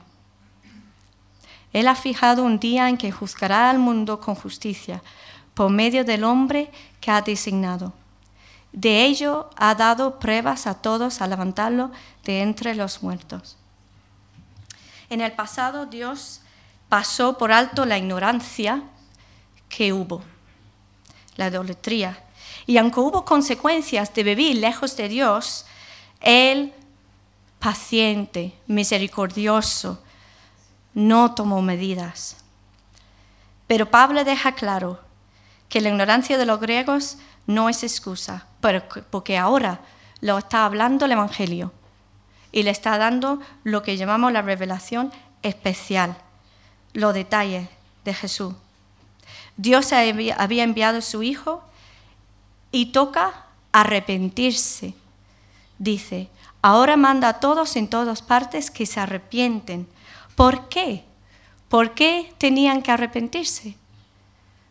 Él 1.76 1.90
ha 1.90 1.96
fijado 1.96 2.42
un 2.46 2.58
día 2.58 2.88
en 2.88 2.96
que 2.96 3.12
juzgará 3.12 3.70
al 3.70 3.80
mundo 3.80 4.22
con 4.22 4.34
justicia 4.34 5.04
por 5.54 5.70
medio 5.70 6.06
del 6.06 6.24
hombre 6.24 6.72
que 7.02 7.12
ha 7.12 7.22
designado. 7.22 7.92
De 8.72 9.04
ello 9.04 9.50
ha 9.58 9.76
dado 9.76 10.18
pruebas 10.18 10.68
a 10.68 10.76
todos 10.76 11.20
a 11.20 11.28
levantarlo 11.28 11.92
de 12.24 12.44
entre 12.44 12.76
los 12.76 13.04
muertos. 13.04 13.58
En 15.10 15.20
el 15.20 15.34
pasado 15.34 15.86
Dios 15.86 16.40
pasó 16.88 17.38
por 17.38 17.52
alto 17.52 17.86
la 17.86 17.98
ignorancia 17.98 18.82
que 19.68 19.92
hubo, 19.92 20.24
la 21.36 21.50
idolatría. 21.50 22.24
Y 22.66 22.78
aunque 22.78 23.02
hubo 23.02 23.26
consecuencias 23.26 24.14
de 24.14 24.24
vivir 24.24 24.56
lejos 24.56 24.96
de 24.96 25.10
Dios, 25.10 25.66
Él, 26.22 26.72
paciente, 27.60 28.54
misericordioso, 28.66 30.02
no 30.96 31.36
tomó 31.36 31.62
medidas. 31.62 32.38
Pero 33.68 33.92
Pablo 33.92 34.24
deja 34.24 34.54
claro 34.54 35.00
que 35.70 35.82
la 35.82 35.90
ignorancia 35.90 36.40
de 36.40 36.46
los 36.48 36.60
griegos 36.60 37.18
no 37.46 37.70
es 37.70 37.84
excusa, 37.84 38.48
porque 39.12 39.38
ahora 39.38 39.82
lo 40.22 40.40
está 40.40 40.66
hablando 40.66 41.06
el 41.06 41.12
Evangelio 41.12 41.72
y 42.52 42.64
le 42.64 42.72
está 42.72 42.98
dando 42.98 43.40
lo 43.64 43.84
que 43.84 43.98
llamamos 43.98 44.32
la 44.32 44.42
revelación 44.42 45.12
especial, 45.44 46.18
los 46.94 47.14
detalles 47.14 47.70
de 48.04 48.14
Jesús. 48.14 48.56
Dios 49.58 49.94
había 49.94 50.64
enviado 50.64 51.00
a 51.00 51.02
su 51.02 51.22
Hijo 51.22 51.64
y 52.72 52.88
toca 52.88 53.46
arrepentirse. 53.72 54.94
Dice, 55.78 56.30
ahora 56.62 56.98
manda 56.98 57.30
a 57.30 57.40
todos 57.40 57.76
en 57.76 57.90
todas 57.90 58.22
partes 58.22 58.72
que 58.72 58.86
se 58.86 59.00
arrepienten. 59.00 59.88
¿Por 60.36 60.68
qué? 60.68 61.06
¿Por 61.70 61.94
qué 61.94 62.34
tenían 62.38 62.82
que 62.82 62.92
arrepentirse? 62.92 63.76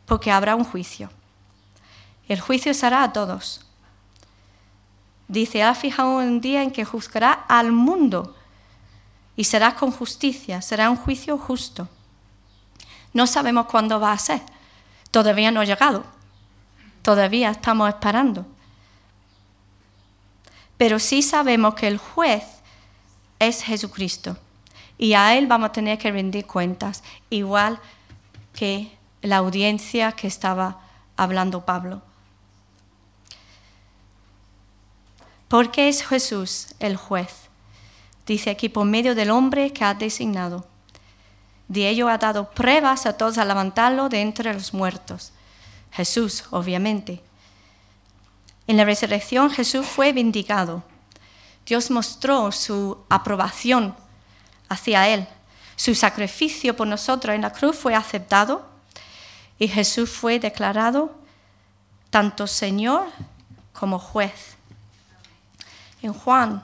Porque 0.06 0.30
habrá 0.30 0.54
un 0.54 0.64
juicio. 0.64 1.10
El 2.28 2.40
juicio 2.40 2.72
será 2.74 3.02
a 3.02 3.12
todos. 3.12 3.66
Dice, 5.26 5.62
ha 5.62 5.74
fijado 5.74 6.16
un 6.16 6.40
día 6.40 6.62
en 6.62 6.70
que 6.70 6.84
juzgará 6.84 7.32
al 7.32 7.72
mundo 7.72 8.36
y 9.36 9.44
será 9.44 9.74
con 9.74 9.90
justicia, 9.90 10.60
será 10.60 10.90
un 10.90 10.96
juicio 10.96 11.38
justo. 11.38 11.88
No 13.14 13.26
sabemos 13.26 13.66
cuándo 13.66 13.98
va 13.98 14.12
a 14.12 14.18
ser, 14.18 14.42
todavía 15.10 15.50
no 15.50 15.60
ha 15.60 15.64
llegado, 15.64 16.04
todavía 17.02 17.50
estamos 17.50 17.88
esperando. 17.88 18.46
Pero 20.76 20.98
sí 20.98 21.22
sabemos 21.22 21.74
que 21.74 21.88
el 21.88 21.98
juez 21.98 22.44
es 23.38 23.62
Jesucristo 23.62 24.36
y 24.98 25.14
a 25.14 25.36
Él 25.36 25.46
vamos 25.46 25.70
a 25.70 25.72
tener 25.72 25.98
que 25.98 26.10
rendir 26.10 26.46
cuentas, 26.46 27.02
igual 27.30 27.80
que 28.54 28.96
la 29.22 29.38
audiencia 29.38 30.12
que 30.12 30.26
estaba 30.26 30.80
hablando 31.16 31.64
Pablo. 31.64 32.02
¿Por 35.48 35.70
qué 35.70 35.88
es 35.88 36.06
Jesús 36.06 36.74
el 36.80 36.96
juez? 36.96 37.48
Dice 38.26 38.50
aquí, 38.50 38.68
por 38.68 38.86
medio 38.86 39.14
del 39.14 39.30
hombre 39.30 39.72
que 39.72 39.84
ha 39.84 39.94
designado. 39.94 40.66
De 41.68 41.88
ello 41.88 42.08
ha 42.08 42.18
dado 42.18 42.50
pruebas 42.50 43.06
a 43.06 43.16
todos 43.16 43.38
a 43.38 43.44
levantarlo 43.44 44.08
de 44.08 44.20
entre 44.20 44.52
los 44.52 44.74
muertos. 44.74 45.32
Jesús, 45.92 46.44
obviamente. 46.50 47.22
En 48.66 48.76
la 48.76 48.84
resurrección 48.84 49.50
Jesús 49.50 49.86
fue 49.86 50.12
vindicado. 50.12 50.82
Dios 51.66 51.90
mostró 51.90 52.50
su 52.52 52.98
aprobación 53.08 53.94
hacia 54.68 55.08
Él. 55.08 55.26
Su 55.76 55.94
sacrificio 55.94 56.76
por 56.76 56.86
nosotros 56.86 57.34
en 57.34 57.42
la 57.42 57.52
cruz 57.52 57.76
fue 57.76 57.94
aceptado 57.94 58.66
y 59.58 59.68
Jesús 59.68 60.10
fue 60.10 60.38
declarado 60.38 61.14
tanto 62.10 62.46
Señor 62.46 63.06
como 63.72 63.98
juez 63.98 64.56
en 66.02 66.12
Juan. 66.12 66.62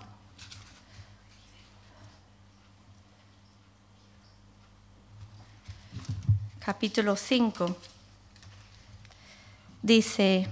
Capítulo 6.61 7.16
5. 7.16 7.76
Dice, 9.82 10.46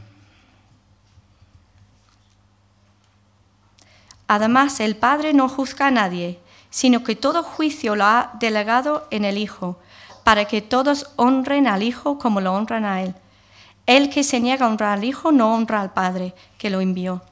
además 4.26 4.80
el 4.80 4.96
Padre 4.96 5.34
no 5.34 5.48
juzga 5.50 5.88
a 5.88 5.90
nadie, 5.90 6.40
sino 6.70 7.02
que 7.02 7.16
todo 7.16 7.42
juicio 7.42 7.96
lo 7.96 8.04
ha 8.04 8.32
delegado 8.38 9.06
en 9.10 9.24
el 9.24 9.38
Hijo, 9.38 9.78
para 10.24 10.44
que 10.44 10.60
todos 10.60 11.10
honren 11.16 11.66
al 11.66 11.82
Hijo 11.82 12.18
como 12.18 12.40
lo 12.40 12.52
honran 12.54 12.84
a 12.84 13.02
Él. 13.02 13.14
El 13.86 14.10
que 14.10 14.22
se 14.22 14.40
niega 14.40 14.66
a 14.66 14.68
honrar 14.68 14.98
al 14.98 15.04
Hijo 15.04 15.32
no 15.32 15.54
honra 15.54 15.80
al 15.80 15.92
Padre 15.92 16.34
que 16.58 16.70
lo 16.70 16.80
envió. 16.80 17.22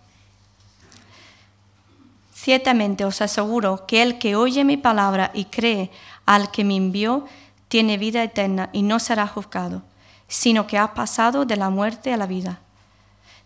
Ciertamente 2.32 3.05
os 3.05 3.20
aseguro 3.20 3.87
que 3.87 4.03
el 4.03 4.18
que 4.18 4.37
oye 4.37 4.64
mi 4.64 4.76
palabra 4.76 5.30
y 5.34 5.47
cree 5.47 5.91
al 6.26 6.51
que 6.51 6.64
me 6.64 6.76
envió, 6.76 7.26
tiene 7.68 7.99
vida 7.99 8.22
eterna 8.22 8.70
y 8.72 8.82
no 8.82 8.99
será 9.01 9.26
juzgado, 9.26 9.82
sino 10.28 10.66
que 10.66 10.78
ha 10.78 10.95
pasado 10.95 11.45
de 11.45 11.57
la 11.57 11.70
muerte 11.70 12.12
a 12.12 12.16
la 12.16 12.26
vida. 12.26 12.61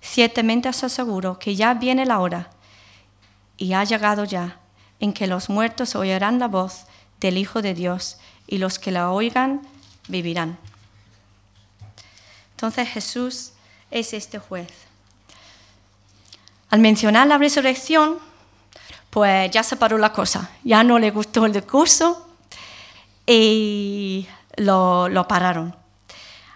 Ciertamente 0.01 0.69
os 0.69 0.85
aseguro 0.85 1.39
que 1.39 1.57
ya 1.57 1.75
viene 1.75 2.07
la 2.07 2.21
hora, 2.21 2.51
y 3.57 3.73
ha 3.73 3.85
llegado 3.85 4.25
ya, 4.25 4.59
en 5.01 5.13
que 5.13 5.27
los 5.27 5.49
muertos 5.49 5.97
oirán 5.97 6.39
la 6.39 6.49
voz 6.49 6.85
del 7.19 7.39
Hijo 7.39 7.63
de 7.63 7.75
Dios, 7.75 8.19
y 8.47 8.59
los 8.59 8.79
que 8.79 8.91
la 8.91 9.11
oigan 9.11 9.63
vivirán. 10.09 10.59
Entonces 12.53 12.89
Jesús 12.89 13.53
es 13.91 14.13
este 14.13 14.39
juez. 14.39 14.69
Al 16.69 16.81
mencionar 16.81 17.27
la 17.27 17.39
resurrección, 17.39 18.19
pues 19.09 19.51
ya 19.51 19.63
se 19.63 19.77
paró 19.77 19.99
la 19.99 20.13
cosa, 20.13 20.51
ya 20.63 20.85
no 20.85 20.99
le 20.99 21.11
gustó 21.11 21.47
el 21.47 21.53
discurso 21.53 22.29
y 23.27 24.27
lo, 24.57 25.27
pararon. 25.29 25.75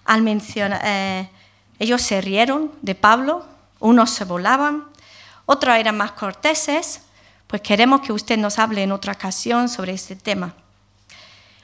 Al 0.05 0.22
mencionar, 0.22 0.80
eh, 0.84 1.30
ellos 1.78 2.03
se 2.03 2.20
rieron 2.20 2.72
de 2.82 2.95
Pablo, 2.95 3.47
unos 3.80 4.11
se 4.11 4.24
volaban, 4.24 4.84
otros 5.47 5.76
eran 5.76 5.97
más 5.97 6.12
corteses, 6.12 7.03
pues 7.55 7.62
queremos 7.62 8.00
que 8.00 8.12
usted 8.12 8.36
nos 8.36 8.59
hable 8.59 8.82
en 8.82 8.90
otra 8.90 9.12
ocasión 9.12 9.68
sobre 9.68 9.92
este 9.92 10.16
tema. 10.16 10.57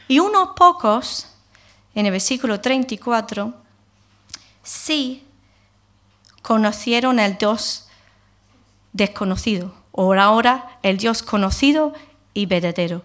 Y 0.06 0.20
unos 0.20 0.50
pocos, 0.54 1.26
en 1.96 2.06
el 2.06 2.12
versículo 2.12 2.60
34, 2.60 3.52
sí 4.62 5.24
conocieron 6.42 7.18
el 7.18 7.36
Dios 7.38 7.88
desconocido 8.92 9.74
o 9.90 10.14
ahora 10.14 10.78
el 10.84 10.96
Dios 10.96 11.24
conocido 11.24 11.92
y 12.34 12.46
verdadero. 12.46 13.02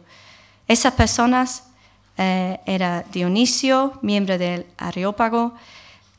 Esas 0.67 0.93
personas 0.93 1.63
eh, 2.19 2.59
era 2.67 3.03
Dionisio, 3.11 3.97
miembro 4.03 4.37
del 4.37 4.67
Areópago, 4.77 5.55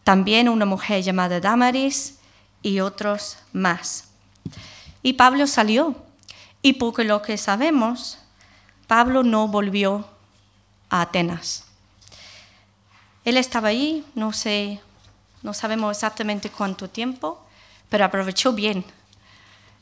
también 0.03 0.49
una 0.49 0.64
mujer 0.64 1.01
llamada 1.05 1.39
Damaris 1.39 2.19
y 2.61 2.81
otros 2.81 3.39
más. 3.53 4.09
Y 5.05 5.12
Pablo 5.12 5.47
salió. 5.47 6.05
Y 6.63 6.75
porque 6.75 7.05
lo 7.05 7.23
que 7.23 7.37
sabemos, 7.37 8.19
Pablo 8.87 9.23
no 9.23 9.49
volvió 9.49 10.09
a 10.89 11.03
Atenas. 11.03 11.65
Él 13.25 13.37
estaba 13.37 13.69
allí, 13.69 14.05
no 14.15 14.33
sé, 14.33 14.81
no 15.43 15.53
sabemos 15.53 15.97
exactamente 15.97 16.51
cuánto 16.51 16.89
tiempo, 16.89 17.45
pero 17.89 18.05
aprovechó 18.05 18.53
bien 18.53 18.85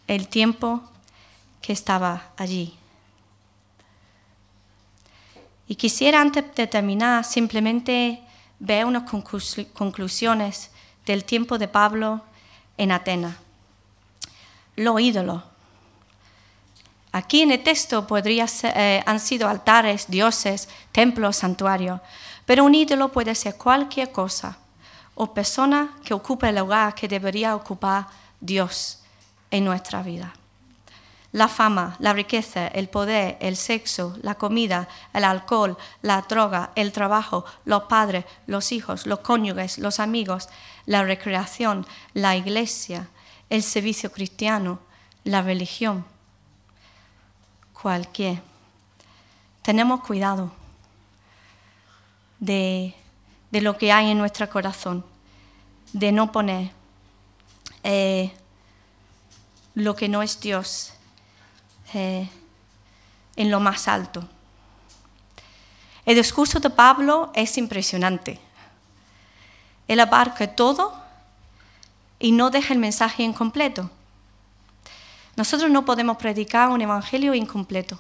el 0.07 0.29
tiempo 0.29 0.83
que 1.61 1.73
estaba 1.73 2.31
allí. 2.37 2.75
Y 5.67 5.77
quisiera 5.77 6.21
antes 6.21 6.55
de 6.55 6.67
terminar 6.67 7.25
simplemente 7.25 8.23
ver 8.59 8.85
unas 8.85 9.11
conclusiones 9.73 10.71
del 11.07 11.25
tiempo 11.25 11.59
de 11.59 11.69
Pablo 11.69 12.23
en 12.77 12.93
Atenas. 12.93 13.37
Los 14.77 15.01
ídolos. 15.01 15.43
Aquí 17.15 17.43
en 17.43 17.53
el 17.53 17.63
texto 17.63 18.09
podría 18.09 18.47
eh, 18.65 19.01
han 19.07 19.21
sido 19.21 19.49
altares, 19.49 20.07
dioses, 20.09 20.69
templos, 20.91 21.37
santuarios, 21.37 22.01
pero 22.45 22.65
un 22.65 22.75
ídolo 22.75 23.13
puede 23.13 23.37
ser 23.37 23.55
cualquier 23.55 24.11
cosa 24.11 24.59
o 25.15 25.33
persona 25.33 25.95
que 26.05 26.13
ocupe 26.13 26.49
el 26.49 26.57
lugar 26.57 26.93
que 26.93 27.07
debería 27.07 27.55
ocupar 27.55 28.09
Dios 28.41 28.99
en 29.53 29.65
nuestra 29.65 30.03
vida. 30.03 30.35
La 31.31 31.47
fama, 31.47 31.95
la 32.01 32.13
riqueza, 32.13 32.67
el 32.67 32.89
poder, 32.89 33.37
el 33.41 33.55
sexo, 33.55 34.17
la 34.21 34.35
comida, 34.35 34.89
el 35.13 35.23
alcohol, 35.23 35.79
la 36.03 36.21
droga, 36.23 36.73
el 36.75 36.91
trabajo, 36.91 37.45
los 37.65 37.85
padres, 37.85 38.25
los 38.49 38.73
hijos, 38.73 39.07
los 39.07 39.21
cónyuges, 39.21 39.79
los 39.79 40.01
amigos, 40.01 40.49
la 40.85 41.05
recreación, 41.05 41.87
la 42.13 42.35
iglesia, 42.35 43.07
el 43.51 43.63
servicio 43.63 44.11
cristiano, 44.11 44.81
la 45.23 45.43
religión, 45.43 46.05
cualquier. 47.85 48.41
Tenemos 49.61 50.01
cuidado 50.01 50.51
de, 52.39 52.95
lo 53.51 53.77
que 53.77 53.93
hay 53.93 54.11
en 54.11 54.17
nuestro 54.17 54.49
corazón, 54.49 55.05
de 55.93 56.11
no 56.11 56.33
poner 56.33 56.71
eh, 57.83 58.33
lo 59.75 59.95
que 59.95 60.09
no 60.09 60.23
es 60.23 60.41
Dios 60.41 60.95
eh, 61.93 62.27
en 63.37 63.51
lo 63.51 63.61
más 63.61 63.87
alto. 63.87 64.27
El 66.07 66.17
discurso 66.17 66.61
de 66.61 66.71
Pablo 66.71 67.33
es 67.35 67.59
impresionante. 67.59 68.41
Él 69.89 70.01
abarca 70.01 70.57
todo 70.57 70.95
y 72.19 72.33
no 72.33 72.49
deja 72.49 72.73
el 72.73 72.81
mensaje 72.81 73.25
incompleto. 73.25 73.91
Nosotros 75.37 75.71
no 75.71 75.85
podemos 75.85 76.17
predicar 76.17 76.69
un 76.69 76.81
evangelio 76.81 77.35
incompleto. 77.35 77.99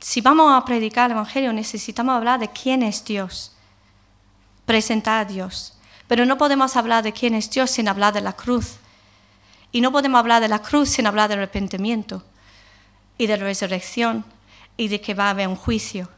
Si 0.00 0.20
vamos 0.20 0.52
a 0.52 0.64
predicar 0.64 1.06
el 1.10 1.16
evangelio 1.16 1.52
necesitamos 1.52 2.16
hablar 2.16 2.40
de 2.40 2.48
quién 2.48 2.82
es 2.82 3.04
Dios, 3.04 3.52
presentar 4.66 5.20
a 5.20 5.24
Dios. 5.24 5.74
Pero 6.08 6.26
no 6.26 6.36
podemos 6.36 6.76
hablar 6.76 7.04
de 7.04 7.12
quién 7.12 7.34
es 7.34 7.50
Dios 7.50 7.70
sin 7.70 7.88
hablar 7.88 8.12
de 8.12 8.20
la 8.20 8.32
cruz. 8.32 8.76
Y 9.70 9.80
no 9.80 9.92
podemos 9.92 10.18
hablar 10.18 10.42
de 10.42 10.48
la 10.48 10.58
cruz 10.60 10.90
sin 10.90 11.06
hablar 11.06 11.28
del 11.28 11.38
arrepentimiento 11.38 12.22
y 13.16 13.26
de 13.26 13.36
la 13.36 13.44
resurrección 13.44 14.24
y 14.76 14.88
de 14.88 15.00
que 15.00 15.14
va 15.14 15.26
a 15.26 15.30
haber 15.30 15.48
un 15.48 15.56
juicio. 15.56 16.08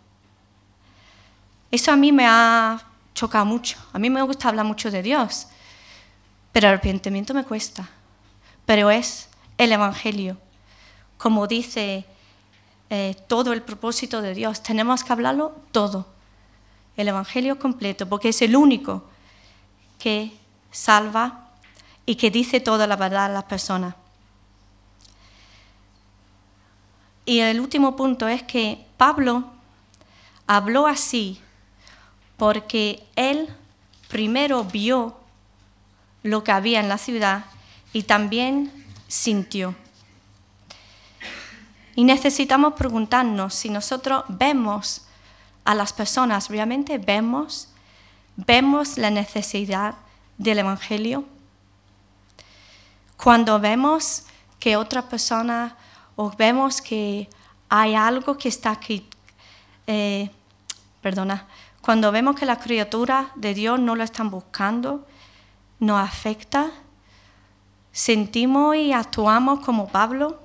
Eso 1.70 1.92
a 1.92 1.96
mí 1.96 2.10
me 2.10 2.26
ha 2.26 2.80
chocado 3.14 3.44
mucho. 3.44 3.76
A 3.92 3.98
mí 3.98 4.10
me 4.10 4.22
gusta 4.22 4.48
hablar 4.48 4.64
mucho 4.64 4.90
de 4.90 5.02
Dios, 5.02 5.48
pero 6.52 6.68
el 6.68 6.74
arrepentimiento 6.74 7.34
me 7.34 7.44
cuesta. 7.44 7.88
Pero 8.66 8.90
es 8.90 9.28
el 9.58 9.72
Evangelio. 9.72 10.36
Como 11.18 11.46
dice 11.46 12.04
eh, 12.90 13.16
todo 13.26 13.52
el 13.52 13.62
propósito 13.62 14.22
de 14.22 14.34
Dios, 14.34 14.62
tenemos 14.62 15.04
que 15.04 15.12
hablarlo 15.12 15.54
todo. 15.72 16.06
El 16.96 17.08
Evangelio 17.08 17.58
completo, 17.58 18.08
porque 18.08 18.28
es 18.28 18.42
el 18.42 18.56
único 18.56 19.04
que 19.98 20.32
salva 20.70 21.50
y 22.06 22.16
que 22.16 22.30
dice 22.30 22.60
toda 22.60 22.86
la 22.86 22.96
verdad 22.96 23.26
a 23.26 23.28
las 23.28 23.44
personas. 23.44 23.94
Y 27.26 27.40
el 27.40 27.60
último 27.60 27.96
punto 27.96 28.28
es 28.28 28.42
que 28.42 28.84
Pablo 28.98 29.44
habló 30.46 30.86
así 30.86 31.40
porque 32.36 33.06
él 33.16 33.48
primero 34.08 34.64
vio 34.64 35.16
lo 36.22 36.44
que 36.44 36.52
había 36.52 36.80
en 36.80 36.88
la 36.88 36.98
ciudad 36.98 37.46
y 37.94 38.02
también 38.02 38.70
sintió. 39.08 39.74
Y 41.94 42.04
necesitamos 42.04 42.74
preguntarnos 42.74 43.54
si 43.54 43.70
nosotros 43.70 44.24
vemos 44.28 45.06
a 45.64 45.74
las 45.74 45.92
personas, 45.92 46.50
realmente 46.50 46.98
vemos, 46.98 47.68
vemos 48.36 48.98
la 48.98 49.10
necesidad 49.10 49.94
del 50.36 50.58
Evangelio. 50.58 51.24
Cuando 53.16 53.60
vemos 53.60 54.24
que 54.58 54.76
otra 54.76 55.08
persona 55.08 55.76
o 56.16 56.30
vemos 56.36 56.82
que 56.82 57.30
hay 57.68 57.94
algo 57.94 58.36
que 58.36 58.48
está 58.48 58.72
aquí, 58.72 59.08
eh, 59.86 60.30
perdona, 61.00 61.46
cuando 61.80 62.10
vemos 62.10 62.34
que 62.34 62.44
las 62.44 62.58
criaturas 62.58 63.28
de 63.36 63.54
Dios 63.54 63.78
no 63.78 63.94
lo 63.94 64.02
están 64.02 64.30
buscando, 64.30 65.06
nos 65.78 66.00
afecta, 66.00 66.72
sentimos 67.94 68.74
y 68.74 68.92
actuamos 68.92 69.60
como 69.60 69.86
Pablo, 69.86 70.40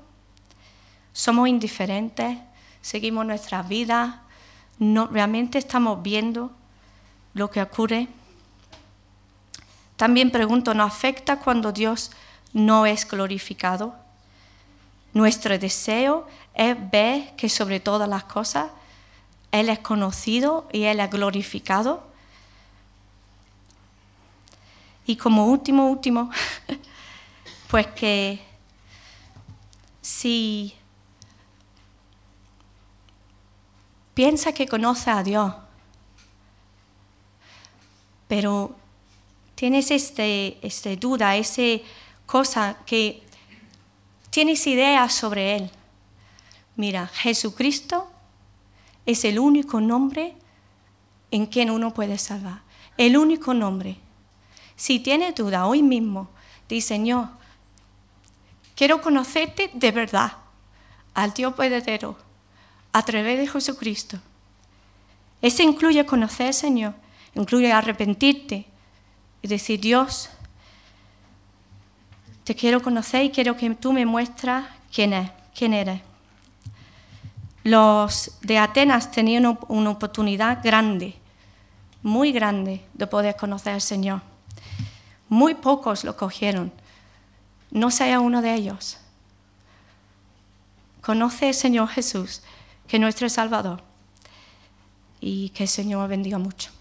somos 1.11 1.49
indiferentes, 1.49 2.37
seguimos 2.79 3.25
nuestra 3.25 3.63
vida, 3.63 4.21
no, 4.77 5.07
realmente 5.07 5.57
estamos 5.57 6.01
viendo 6.03 6.51
lo 7.33 7.49
que 7.49 7.61
ocurre. 7.61 8.07
También 9.97 10.29
pregunto, 10.29 10.75
¿nos 10.75 10.93
afecta 10.93 11.39
cuando 11.39 11.71
Dios 11.71 12.11
no 12.53 12.85
es 12.85 13.05
glorificado? 13.05 13.95
Nuestro 15.13 15.57
deseo 15.57 16.27
es 16.53 16.77
ver 16.91 17.35
que 17.35 17.49
sobre 17.49 17.79
todas 17.79 18.07
las 18.07 18.25
cosas 18.25 18.69
Él 19.51 19.69
es 19.69 19.79
conocido 19.79 20.69
y 20.71 20.83
Él 20.83 20.99
es 20.99 21.09
glorificado. 21.09 22.03
Y 25.07 25.15
como 25.15 25.47
último, 25.47 25.87
último, 25.87 26.29
pues 27.69 27.85
que 27.85 28.39
si 30.01 30.73
piensa 34.15 34.53
que 34.53 34.67
conoce 34.67 35.11
a 35.11 35.21
Dios, 35.21 35.53
pero 38.27 38.75
tienes 39.53 39.91
este, 39.91 40.57
este 40.65 40.97
duda, 40.97 41.35
esa 41.35 41.61
cosa 42.25 42.75
que 42.87 43.21
tienes 44.31 44.65
ideas 44.65 45.13
sobre 45.13 45.57
Él. 45.57 45.71
Mira, 46.75 47.05
Jesucristo 47.05 48.09
es 49.05 49.23
el 49.25 49.37
único 49.37 49.79
nombre 49.79 50.33
en 51.29 51.45
quien 51.45 51.69
uno 51.69 51.93
puede 51.93 52.17
salvar. 52.17 52.61
El 52.97 53.15
único 53.15 53.53
nombre. 53.53 53.97
Si 54.75 54.99
tienes 54.99 55.35
duda 55.35 55.67
hoy 55.67 55.83
mismo, 55.83 56.29
di 56.67 56.81
Señor, 56.81 57.38
quiero 58.79 59.01
conocerte 59.01 59.69
de 59.73 59.91
verdad, 59.91 60.31
al 61.13 61.33
Dios 61.33 61.53
verdadero, 61.57 62.15
a 62.93 63.03
través 63.03 63.37
de 63.37 63.45
Jesucristo. 63.45 64.17
Eso 65.41 65.63
incluye 65.63 66.05
conocer, 66.05 66.53
Señor, 66.53 66.93
incluye 67.35 67.73
arrepentirte 67.73 68.65
y 69.41 69.47
decir, 69.49 69.81
Dios, 69.81 70.29
te 72.45 72.55
quiero 72.55 72.81
conocer 72.81 73.25
y 73.25 73.31
quiero 73.31 73.57
que 73.57 73.69
tú 73.71 73.91
me 73.91 74.05
muestras 74.05 74.67
quién, 74.93 75.11
es, 75.11 75.29
quién 75.53 75.73
eres. 75.73 75.99
Los 77.65 78.37
de 78.39 78.59
Atenas 78.59 79.11
tenían 79.11 79.59
una 79.67 79.89
oportunidad 79.89 80.63
grande, 80.63 81.15
muy 82.01 82.31
grande, 82.31 82.85
de 82.93 83.07
poder 83.07 83.35
conocer 83.35 83.73
al 83.73 83.81
Señor. 83.81 84.21
Muy 85.27 85.55
pocos 85.55 86.05
lo 86.05 86.15
cogieron. 86.15 86.71
No 87.71 87.91
sea 87.91 88.19
uno 88.19 88.41
de 88.41 88.53
ellos. 88.53 88.97
Conoce 91.01 91.53
Señor 91.53 91.87
Jesús, 91.87 92.41
que 92.87 92.97
es 92.97 93.01
nuestro 93.01 93.29
Salvador, 93.29 93.83
y 95.21 95.49
que 95.49 95.63
el 95.63 95.69
Señor 95.69 96.09
bendiga 96.09 96.37
mucho. 96.37 96.71